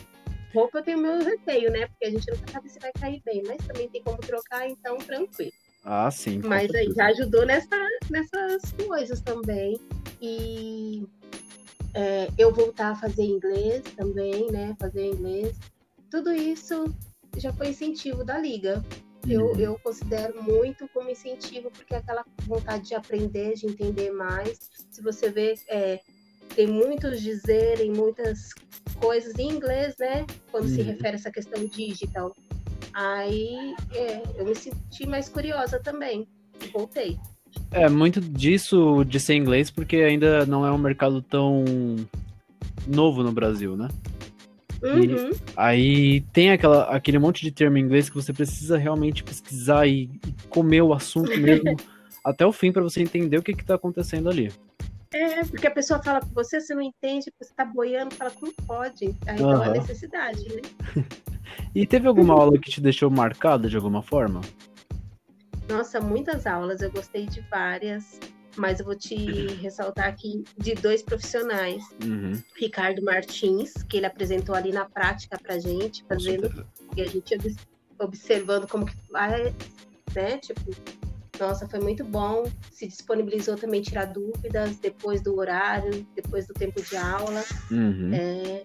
Roupa 0.55 0.79
eu 0.79 0.83
tenho 0.85 0.99
meu 0.99 1.19
receio, 1.19 1.71
né? 1.71 1.87
Porque 1.89 2.07
a 2.07 2.11
gente 2.11 2.31
nunca 2.31 2.53
sabe 2.53 2.69
se 2.71 2.79
vai 2.79 2.93
cair 2.93 3.21
bem, 3.25 3.43
mas 3.47 3.59
também 3.67 3.89
tem 3.89 4.03
como 4.03 4.19
trocar, 4.19 4.69
então 4.69 4.97
tranquilo. 4.99 5.53
Ah, 5.85 6.11
sim. 6.11 6.41
Mas 6.45 6.75
aí 6.75 6.91
já 6.93 7.07
ajudou 7.07 7.45
nessa, 7.45 7.77
nessas 8.09 8.73
coisas 8.87 9.21
também. 9.21 9.79
E 10.23 11.07
é, 11.93 12.29
eu 12.39 12.53
voltar 12.53 12.93
a 12.93 12.95
fazer 12.95 13.25
inglês 13.25 13.83
também, 13.97 14.51
né? 14.51 14.75
Fazer 14.79 15.07
inglês. 15.07 15.57
Tudo 16.11 16.33
isso 16.33 16.85
já 17.37 17.53
foi 17.53 17.69
incentivo 17.69 18.25
da 18.25 18.39
liga. 18.39 18.83
Eu, 19.29 19.47
uhum. 19.47 19.61
eu 19.61 19.79
considero 19.79 20.43
muito 20.43 20.87
como 20.89 21.11
incentivo, 21.11 21.71
porque 21.71 21.95
é 21.95 21.99
aquela 21.99 22.25
vontade 22.43 22.89
de 22.89 22.95
aprender, 22.95 23.55
de 23.55 23.67
entender 23.67 24.11
mais. 24.11 24.71
Se 24.91 25.03
você 25.03 25.31
vê, 25.31 25.55
é, 25.69 26.01
tem 26.55 26.67
muitos 26.67 27.21
dizerem, 27.21 27.91
muitas 27.91 28.51
coisas 29.01 29.35
em 29.39 29.51
inglês, 29.51 29.95
né? 29.99 30.27
Quando 30.51 30.65
uhum. 30.65 30.75
se 30.75 30.83
refere 30.83 31.09
a 31.09 31.15
essa 31.15 31.31
questão 31.31 31.65
digital. 31.67 32.35
Aí 32.93 33.75
é, 33.93 34.23
eu 34.37 34.45
me 34.45 34.55
senti 34.55 35.07
mais 35.07 35.29
curiosa 35.29 35.81
também. 35.81 36.27
Voltei. 36.73 37.19
É, 37.71 37.89
muito 37.89 38.21
disso 38.21 39.05
de 39.05 39.19
ser 39.19 39.35
inglês, 39.35 39.71
porque 39.71 39.97
ainda 39.97 40.47
não 40.47 40.65
é 40.65 40.71
um 40.71 40.79
mercado 40.79 41.21
tão 41.23 41.65
novo 42.87 43.23
no 43.23 43.33
Brasil, 43.33 43.77
né? 43.77 43.89
Uhum. 44.83 45.31
aí 45.57 46.21
tem 46.33 46.51
aquela, 46.51 46.85
aquele 46.85 47.19
monte 47.19 47.41
de 47.41 47.51
termo 47.51 47.79
em 47.79 47.81
inglês 47.81 48.11
que 48.11 48.17
você 48.17 48.35
precisa 48.35 48.77
realmente 48.77 49.25
pesquisar 49.25 49.87
e, 49.87 50.11
e 50.27 50.49
comer 50.51 50.83
o 50.83 50.93
assunto 50.93 51.35
mesmo 51.41 51.75
até 52.23 52.45
o 52.45 52.53
fim 52.53 52.71
para 52.71 52.83
você 52.83 53.01
entender 53.01 53.39
o 53.39 53.43
que 53.43 53.53
está 53.53 53.77
acontecendo 53.77 54.29
ali. 54.29 54.53
É, 55.15 55.45
porque 55.45 55.69
a 55.69 55.71
pessoa 55.71 56.03
fala 56.03 56.21
com 56.21 56.31
você, 56.35 56.61
você 56.61 56.75
não 56.75 56.83
entende, 56.83 57.33
você 57.39 57.55
tá 57.55 57.65
boiando, 57.65 58.13
fala 58.17 58.33
como 58.33 58.53
pode. 58.67 59.17
Aí 59.29 59.41
uhum. 59.41 59.53
então 59.53 59.65
é 59.65 59.71
necessidade, 59.71 60.43
né? 60.49 60.61
e 61.73 61.87
teve 61.87 62.09
alguma 62.09 62.35
aula 62.35 62.59
que 62.59 62.69
te 62.69 62.81
deixou 62.81 63.09
marcada 63.09 63.69
de 63.69 63.77
alguma 63.77 64.03
forma? 64.03 64.41
Nossa, 65.69 66.01
muitas 66.01 66.49
aulas, 66.49 66.83
eu 66.83 66.91
gostei 66.91 67.27
de 67.27 67.41
várias, 67.43 68.19
mas 68.57 68.81
eu 68.81 68.87
vou 68.87 68.97
te 68.97 69.47
ressaltar 69.63 70.09
aqui 70.09 70.43
de 70.59 70.75
dois 70.75 71.01
profissionais. 71.01 71.85
Uhum. 72.05 72.33
Ricardo 72.57 73.01
Martins, 73.01 73.73
que 73.85 73.99
ele 73.99 74.07
apresentou 74.07 74.57
ali 74.57 74.73
na 74.73 74.85
prática 74.85 75.39
pra 75.39 75.61
gente, 75.61 76.05
fazendo 76.09 76.67
e 76.97 77.03
a 77.03 77.07
gente 77.07 77.39
observando 78.01 78.67
como 78.67 78.85
que 78.85 78.97
vai, 79.13 79.55
né? 80.13 80.39
Tipo, 80.39 80.73
nossa, 81.39 81.69
foi 81.69 81.81
muito 81.81 82.05
bom. 82.05 82.45
Se 82.71 82.87
disponibilizou 82.87 83.57
também 83.57 83.83
tirar 83.83 84.07
dúvidas 84.07 84.77
depois 84.79 85.23
do 85.23 85.37
horário, 85.39 86.07
depois 86.15 86.47
do 86.47 86.55
tempo 86.55 86.83
de 86.83 86.97
aula. 86.97 87.45
Uhum. 87.71 88.13
É, 88.15 88.63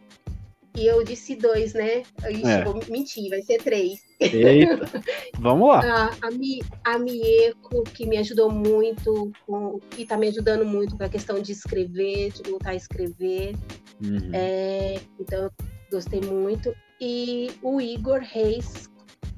e 0.75 0.85
eu 0.85 1.03
disse 1.03 1.35
dois, 1.35 1.73
né? 1.73 2.03
Ixi, 2.29 2.47
é. 2.47 2.63
vou 2.63 2.79
mentir, 2.89 3.29
vai 3.29 3.41
ser 3.41 3.61
três. 3.61 3.99
Eita. 4.19 4.85
Vamos 5.39 5.67
lá. 5.67 5.81
A, 5.81 6.27
a, 6.27 6.31
Mi, 6.31 6.61
a 6.85 6.97
Mieko, 6.97 7.83
que 7.83 8.05
me 8.05 8.17
ajudou 8.17 8.51
muito, 8.51 9.31
com, 9.45 9.79
e 9.97 10.03
está 10.03 10.15
me 10.15 10.27
ajudando 10.27 10.65
muito 10.65 10.95
com 10.97 11.03
a 11.03 11.09
questão 11.09 11.41
de 11.41 11.51
escrever, 11.51 12.31
de 12.31 12.49
voltar 12.49 12.71
a 12.71 12.75
escrever. 12.75 13.55
Uhum. 14.01 14.31
É, 14.31 14.99
então, 15.19 15.43
eu 15.43 15.51
gostei 15.91 16.21
muito. 16.21 16.73
E 17.01 17.51
o 17.61 17.81
Igor 17.81 18.19
Reis, 18.21 18.89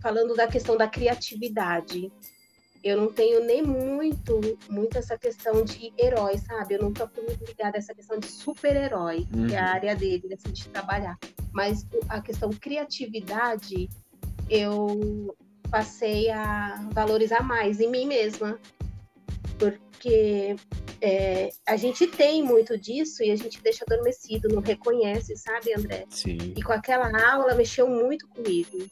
falando 0.02 0.36
da 0.36 0.48
questão 0.48 0.76
da 0.76 0.88
criatividade 0.88 2.12
eu 2.84 2.98
não 2.98 3.12
tenho 3.12 3.44
nem 3.46 3.62
muito, 3.62 4.39
muito 4.70 4.98
essa 4.98 5.17
questão 5.17 5.63
de 5.63 5.94
herói, 5.98 6.38
sabe? 6.39 6.76
Eu 6.76 6.84
nunca 6.84 7.08
fui 7.08 7.24
muito 7.24 7.44
ligada 7.46 7.78
a 7.78 7.80
essa 7.80 7.94
questão 7.94 8.17
de 8.17 8.28
super-herói, 8.28 9.28
uhum. 9.34 9.48
que 9.48 9.56
é 9.56 9.60
a 9.60 9.65
uhum. 9.65 9.70
área 9.70 9.96
dele, 9.96 10.34
assim, 10.34 10.52
de 10.52 10.67
trabalhar. 10.70 11.17
Mas 11.54 11.86
a 12.10 12.22
questão 12.22 12.50
criatividade, 12.50 13.88
eu 14.50 15.36
passei 15.70 16.30
a 16.30 16.89
valorizar 16.91 17.44
mais 17.44 17.80
em 17.80 17.89
mim 17.89 18.08
mesma. 18.08 18.60
Porque 19.60 20.56
é, 21.00 21.50
a 21.67 21.78
gente 21.78 22.08
tem 22.08 22.44
muito 22.44 22.76
disso 22.78 23.24
e 23.24 23.30
a 23.30 23.36
gente 23.36 23.62
deixa 23.62 23.86
adormecido, 23.88 24.50
não 24.50 24.62
reconhece, 24.62 25.36
sabe, 25.38 25.74
André? 25.74 26.06
Sim. 26.10 26.54
E 26.58 26.63
com 26.63 26.74
aquela 26.74 27.12
aula 27.32 27.54
mexeu 27.54 27.88
muito 27.88 28.28
comigo. 28.28 28.88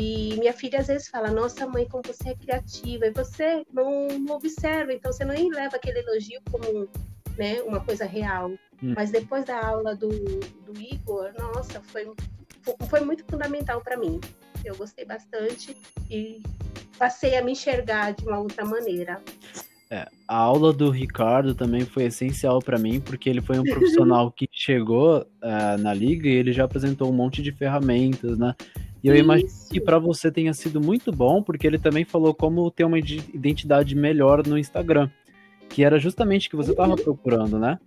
E 0.00 0.34
minha 0.38 0.54
filha 0.54 0.80
às 0.80 0.86
vezes 0.86 1.08
fala: 1.08 1.30
Nossa, 1.30 1.66
mãe, 1.66 1.86
como 1.86 2.02
você 2.06 2.30
é 2.30 2.34
criativa. 2.34 3.06
E 3.06 3.10
você 3.10 3.66
não, 3.70 4.08
não 4.18 4.36
observa, 4.36 4.94
então 4.94 5.12
você 5.12 5.26
nem 5.26 5.50
leva 5.50 5.76
aquele 5.76 5.98
elogio 5.98 6.40
como 6.50 6.88
né, 7.36 7.60
uma 7.62 7.80
coisa 7.80 8.06
real. 8.06 8.50
Hum. 8.82 8.94
Mas 8.96 9.10
depois 9.10 9.44
da 9.44 9.62
aula 9.62 9.94
do, 9.94 10.08
do 10.08 10.80
Igor, 10.80 11.32
nossa, 11.38 11.82
foi, 11.82 12.10
foi 12.88 13.00
muito 13.00 13.26
fundamental 13.26 13.82
para 13.82 13.98
mim. 13.98 14.18
Eu 14.64 14.74
gostei 14.74 15.04
bastante 15.04 15.76
e 16.10 16.42
passei 16.98 17.36
a 17.36 17.44
me 17.44 17.52
enxergar 17.52 18.14
de 18.14 18.24
uma 18.24 18.38
outra 18.38 18.64
maneira. 18.64 19.20
É, 19.90 20.06
a 20.26 20.36
aula 20.36 20.72
do 20.72 20.88
Ricardo 20.88 21.54
também 21.54 21.84
foi 21.84 22.04
essencial 22.04 22.60
para 22.60 22.78
mim, 22.78 23.00
porque 23.00 23.28
ele 23.28 23.42
foi 23.42 23.58
um 23.58 23.64
profissional 23.64 24.30
que 24.32 24.48
chegou 24.50 25.20
uh, 25.20 25.78
na 25.78 25.92
liga 25.92 26.28
e 26.28 26.32
ele 26.32 26.52
já 26.52 26.64
apresentou 26.64 27.10
um 27.10 27.12
monte 27.12 27.42
de 27.42 27.52
ferramentas, 27.52 28.38
né? 28.38 28.54
E 29.02 29.08
eu 29.08 29.14
Isso. 29.14 29.24
imagino 29.24 29.50
que 29.70 29.80
para 29.80 29.98
você 29.98 30.30
tenha 30.30 30.52
sido 30.52 30.80
muito 30.80 31.10
bom, 31.10 31.42
porque 31.42 31.66
ele 31.66 31.78
também 31.78 32.04
falou 32.04 32.34
como 32.34 32.70
ter 32.70 32.84
uma 32.84 32.98
identidade 32.98 33.94
melhor 33.94 34.46
no 34.46 34.58
Instagram, 34.58 35.10
que 35.68 35.84
era 35.84 35.98
justamente 35.98 36.48
o 36.48 36.50
que 36.50 36.56
você 36.56 36.72
estava 36.72 36.90
uhum. 36.90 36.96
procurando, 36.96 37.58
né? 37.58 37.78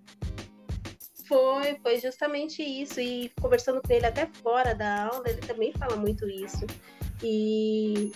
Foi, 1.27 1.75
foi 1.81 1.99
justamente 1.99 2.61
isso. 2.61 2.99
E 2.99 3.31
conversando 3.41 3.81
com 3.81 3.93
ele 3.93 4.05
até 4.05 4.27
fora 4.41 4.73
da 4.73 5.05
aula, 5.05 5.23
ele 5.27 5.41
também 5.41 5.71
fala 5.73 5.95
muito 5.95 6.27
isso. 6.27 6.65
E 7.23 8.11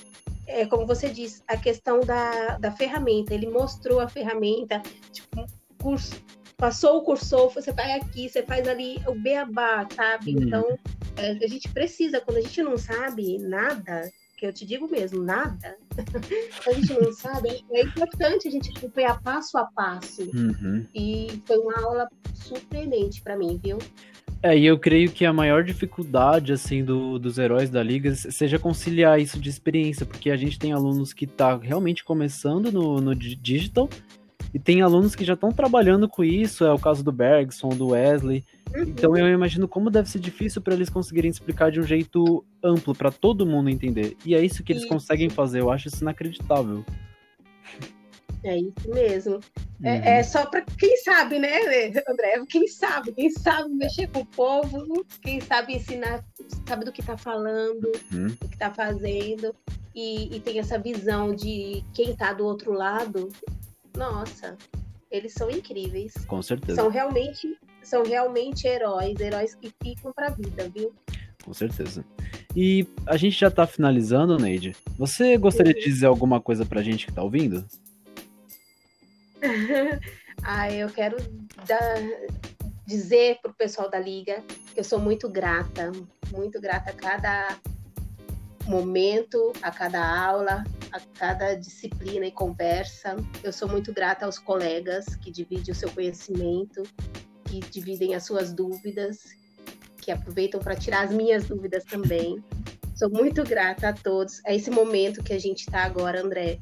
é, 0.48 0.66
como 0.66 0.86
você 0.86 1.10
disse, 1.10 1.44
a 1.48 1.58
questão 1.58 2.00
da, 2.00 2.58
da 2.58 2.72
ferramenta. 2.72 3.34
Ele 3.34 3.48
mostrou 3.48 4.00
a 4.00 4.08
ferramenta, 4.08 4.82
tipo, 5.12 5.46
curso, 5.82 6.16
passou 6.58 6.98
o 6.98 7.02
cursor, 7.04 7.50
você 7.54 7.72
vai 7.72 7.94
aqui, 7.94 8.28
você 8.28 8.42
faz 8.42 8.68
ali 8.68 9.00
o 9.08 9.14
beabá, 9.14 9.88
sabe? 9.96 10.36
Hum. 10.36 10.44
Então, 10.44 10.80
é, 11.16 11.32
a 11.32 11.48
gente 11.48 11.70
precisa, 11.70 12.20
quando 12.20 12.38
a 12.38 12.42
gente 12.42 12.62
não 12.64 12.78
sabe 12.78 13.38
nada, 13.38 14.12
que 14.36 14.46
eu 14.46 14.52
te 14.52 14.66
digo 14.66 14.90
mesmo, 14.90 15.24
nada, 15.24 15.78
a 16.68 16.74
gente 16.74 16.94
não 17.00 17.14
sabe, 17.14 17.64
é 17.72 17.82
importante 17.84 18.48
a 18.48 18.52
gente 18.52 18.76
acompanhar 18.76 19.22
passo 19.22 19.58
a 19.58 19.66
passo. 19.66 20.24
Uhum. 20.36 20.86
E 20.94 21.42
foi 21.46 21.58
uma 21.58 21.80
aula 21.80 22.10
surpreendente 22.34 23.22
para 23.22 23.38
mim, 23.38 23.60
viu? 23.64 23.78
É, 24.44 24.56
e 24.56 24.66
eu 24.68 24.78
creio 24.78 25.12
que 25.12 25.26
a 25.26 25.34
maior 25.34 25.64
dificuldade, 25.64 26.54
assim, 26.54 26.84
do, 26.84 27.18
dos 27.18 27.40
heróis 27.40 27.72
da 27.72 27.82
liga 27.82 28.14
seja 28.14 28.60
conciliar 28.60 29.20
isso 29.20 29.40
de 29.40 29.50
experiência, 29.50 30.06
porque 30.06 30.30
a 30.30 30.38
gente 30.38 30.60
tem 30.60 30.72
alunos 30.72 31.12
que 31.12 31.26
tá 31.26 31.58
realmente 31.58 32.04
começando 32.04 32.72
no, 32.72 33.02
no 33.02 33.16
digital 33.16 33.90
E 34.54 34.60
tem 34.60 34.82
alunos 34.82 35.16
que 35.16 35.26
já 35.26 35.34
estão 35.34 35.52
trabalhando 35.52 36.08
com 36.08 36.24
isso, 36.24 36.64
é 36.64 36.72
o 36.72 36.80
caso 36.80 37.04
do 37.04 37.12
Bergson, 37.12 37.70
do 37.70 37.90
Wesley. 37.90 38.44
Então 38.76 39.16
eu 39.16 39.28
imagino 39.30 39.68
como 39.68 39.90
deve 39.90 40.10
ser 40.10 40.20
difícil 40.20 40.62
para 40.62 40.74
eles 40.74 40.90
conseguirem 40.90 41.30
explicar 41.30 41.72
de 41.72 41.80
um 41.80 41.84
jeito 41.84 42.44
amplo 42.64 42.94
para 42.96 43.12
todo 43.12 43.46
mundo 43.46 43.70
entender. 43.70 44.16
E 44.26 44.36
é 44.36 44.44
isso 44.44 44.64
que 44.64 44.72
eles 44.72 44.84
Isso. 44.84 44.92
conseguem 44.92 45.30
fazer, 45.30 45.62
eu 45.62 45.72
acho 45.72 45.88
isso 45.88 46.04
inacreditável. 46.04 46.84
É 48.44 48.58
isso 48.58 48.90
mesmo. 48.90 49.36
Uhum. 49.36 49.88
É, 49.88 50.20
é 50.20 50.24
só 50.24 50.46
para 50.46 50.62
quem 50.62 50.96
sabe, 50.98 51.40
né, 51.40 51.60
André? 52.08 52.44
Quem 52.50 52.68
sabe, 52.68 53.12
quem 53.12 53.30
sabe 53.30 53.70
mexer 53.74 54.08
com 54.08 54.20
o 54.20 54.26
povo, 54.26 55.06
quem 55.22 55.40
sabe 55.42 55.76
ensinar, 55.76 56.24
sabe 56.68 56.86
do 56.86 56.92
que 56.92 57.02
está 57.02 57.18
falando, 57.18 57.92
Uhum. 58.12 58.28
do 58.28 58.48
que 58.48 58.54
está 58.54 58.72
fazendo, 58.72 59.54
e, 59.96 60.36
e 60.36 60.40
tem 60.40 60.60
essa 60.60 60.78
visão 60.78 61.34
de 61.36 61.84
quem 61.94 62.12
está 62.12 62.32
do 62.32 62.46
outro 62.46 62.72
lado. 62.72 63.30
Nossa, 63.98 64.56
eles 65.12 65.34
são 65.34 65.50
incríveis. 65.50 66.14
Com 66.28 66.42
certeza, 66.42 66.82
São 66.82 66.90
realmente, 66.90 67.58
são 67.82 68.04
realmente 68.04 68.68
heróis, 68.68 69.20
heróis 69.20 69.56
que 69.56 69.72
ficam 69.84 70.14
para 70.14 70.28
a 70.28 70.32
vida, 70.32 70.70
viu? 70.70 70.94
com 71.44 71.54
certeza. 71.54 72.04
E 72.54 72.86
a 73.06 73.16
gente 73.16 73.40
já 73.40 73.50
tá 73.50 73.66
finalizando, 73.66 74.38
Neide. 74.38 74.76
Você 74.98 75.38
gostaria 75.38 75.74
de 75.74 75.80
dizer 75.82 76.06
alguma 76.08 76.42
coisa 76.42 76.66
pra 76.66 76.84
gente 76.84 77.06
que 77.06 77.14
tá 77.14 77.24
ouvindo? 77.24 77.66
ah, 80.44 80.70
eu 80.72 80.90
quero 80.90 81.16
dar- 81.66 82.02
dizer 82.86 83.40
para 83.42 83.52
o 83.52 83.54
pessoal 83.54 83.90
da 83.90 84.00
Liga 84.00 84.44
que 84.74 84.80
eu 84.80 84.84
sou 84.84 85.00
muito 85.00 85.30
grata, 85.30 85.92
muito 86.32 86.60
grata 86.60 86.90
a 86.92 86.94
cada 86.94 87.58
momento, 88.68 89.54
a 89.62 89.72
cada 89.72 90.06
aula, 90.06 90.64
a 90.92 91.00
cada 91.18 91.56
disciplina 91.56 92.26
e 92.26 92.32
conversa. 92.32 93.16
Eu 93.44 93.52
sou 93.52 93.68
muito 93.68 93.94
grata 93.94 94.26
aos 94.26 94.38
colegas 94.38 95.16
que 95.16 95.32
dividem 95.32 95.72
o 95.72 95.76
seu 95.76 95.90
conhecimento, 95.92 96.84
que 97.46 97.60
dividem 97.60 98.16
as 98.16 98.26
suas 98.26 98.54
dúvidas, 98.54 99.20
que 100.02 100.12
aproveitam 100.12 100.60
para 100.60 100.76
tirar 100.76 101.06
as 101.06 101.12
minhas 101.12 101.46
dúvidas 101.46 101.84
também. 101.84 102.44
Sou 102.96 103.10
muito 103.10 103.44
grata 103.44 103.90
a 103.90 103.94
todos. 103.94 104.42
É 104.46 104.56
esse 104.56 104.72
momento 104.72 105.24
que 105.24 105.34
a 105.34 105.40
gente 105.40 105.60
está 105.60 105.84
agora, 105.84 106.22
André. 106.22 106.60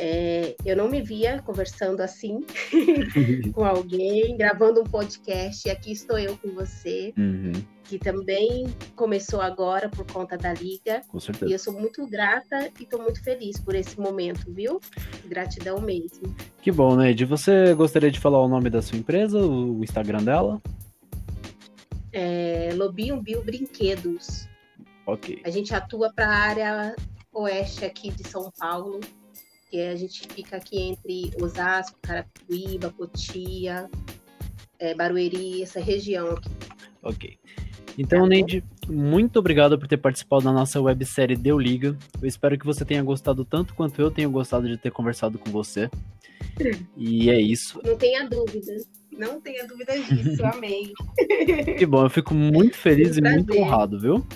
É, 0.00 0.54
eu 0.64 0.76
não 0.76 0.88
me 0.88 1.02
via 1.02 1.42
conversando 1.42 2.00
assim 2.00 2.44
com 3.52 3.64
alguém, 3.64 4.36
gravando 4.36 4.80
um 4.80 4.84
podcast, 4.84 5.66
e 5.66 5.72
aqui 5.72 5.90
estou 5.90 6.16
eu 6.16 6.36
com 6.38 6.50
você, 6.54 7.12
Uhum, 7.18 7.50
que 7.82 7.98
também 7.98 8.66
começou 8.94 9.40
agora 9.40 9.88
por 9.88 10.06
conta 10.12 10.36
da 10.38 10.52
Liga. 10.54 11.00
com 11.08 11.18
E 11.18 11.20
certeza. 11.20 11.52
eu 11.52 11.58
sou 11.58 11.72
muito 11.72 12.06
grata 12.06 12.70
e 12.78 12.84
estou 12.84 13.02
muito 13.02 13.20
feliz 13.24 13.58
por 13.58 13.74
esse 13.74 13.98
momento, 13.98 14.44
viu? 14.52 14.78
Gratidão 15.26 15.80
mesmo. 15.80 16.32
Que 16.62 16.70
bom, 16.70 16.94
Neide. 16.94 17.24
Você 17.24 17.74
gostaria 17.74 18.10
de 18.10 18.20
falar 18.20 18.40
o 18.40 18.46
nome 18.48 18.70
da 18.70 18.80
sua 18.80 18.98
empresa, 18.98 19.38
o 19.40 19.82
Instagram 19.82 20.22
dela? 20.22 20.62
É, 22.12 22.70
Lobinho 22.74 23.20
Bio 23.20 23.42
Brinquedos. 23.42 24.48
Ok. 25.06 25.40
A 25.44 25.50
gente 25.50 25.74
atua 25.74 26.12
para 26.12 26.26
a 26.28 26.36
área 26.36 26.96
oeste 27.32 27.84
aqui 27.84 28.10
de 28.10 28.26
São 28.28 28.50
Paulo, 28.58 29.00
que 29.70 29.80
a 29.80 29.96
gente 29.96 30.26
fica 30.32 30.56
aqui 30.56 30.80
entre 30.80 31.30
Osasco, 31.40 31.98
Carapicuíba, 32.02 32.90
Cotia, 32.90 33.88
é, 34.78 34.94
Barueri, 34.94 35.62
essa 35.62 35.80
região 35.80 36.30
aqui. 36.30 36.50
Ok. 37.02 37.38
Então, 37.96 38.22
Tá. 38.22 38.28
Neide, 38.28 38.62
muito 38.88 39.38
obrigado 39.40 39.76
por 39.78 39.88
ter 39.88 39.96
participado 39.96 40.44
da 40.44 40.52
nossa 40.52 40.80
websérie 40.80 41.36
Deu 41.36 41.58
Liga. 41.58 41.96
Eu 42.22 42.28
espero 42.28 42.56
que 42.58 42.64
você 42.64 42.84
tenha 42.84 43.02
gostado 43.02 43.44
tanto 43.44 43.74
quanto 43.74 44.00
eu 44.00 44.10
tenho 44.10 44.30
gostado 44.30 44.68
de 44.68 44.76
ter 44.76 44.90
conversado 44.90 45.38
com 45.38 45.50
você. 45.50 45.90
E 46.96 47.30
é 47.30 47.40
isso. 47.40 47.80
Não 47.84 47.96
tenha 47.96 48.28
dúvida. 48.28 48.72
Não 49.12 49.40
tenha 49.40 49.64
dúvida 49.66 49.92
disso. 50.00 50.42
Amei. 50.46 50.92
Que 51.76 51.86
bom, 51.86 52.04
eu 52.04 52.10
fico 52.10 52.34
muito 52.34 52.76
feliz 52.76 53.16
e 53.16 53.20
Um 53.20 53.30
muito 53.30 53.46
prazer. 53.46 53.62
honrado, 53.64 54.00
viu? 54.00 54.26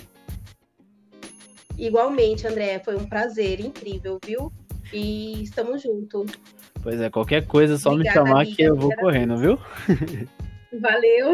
Igualmente, 1.77 2.45
André, 2.47 2.79
foi 2.79 2.95
um 2.95 3.05
prazer 3.05 3.59
incrível, 3.59 4.19
viu? 4.25 4.51
E 4.93 5.43
estamos 5.43 5.81
juntos. 5.81 6.31
Pois 6.81 6.99
é, 7.01 7.09
qualquer 7.09 7.47
coisa 7.47 7.75
é 7.75 7.77
só 7.77 7.91
Obrigada, 7.91 8.21
me 8.21 8.27
chamar 8.27 8.41
amiga, 8.41 8.55
que 8.55 8.63
eu 8.63 8.75
vou 8.75 8.93
correndo, 8.95 9.37
viu? 9.37 9.57
Valeu. 10.79 11.31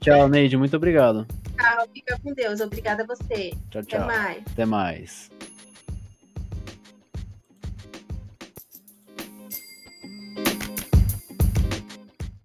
Tchau, 0.00 0.28
Neide, 0.28 0.56
muito 0.56 0.76
obrigado. 0.76 1.26
Tchau, 1.56 1.88
fica 1.92 2.18
com 2.22 2.32
Deus. 2.32 2.60
Obrigada 2.60 3.02
a 3.02 3.06
você. 3.06 3.50
Tchau, 3.70 3.82
Até 3.82 3.96
tchau. 3.98 4.06
mais. 4.06 4.42
Até 4.52 4.64
mais. 4.66 5.30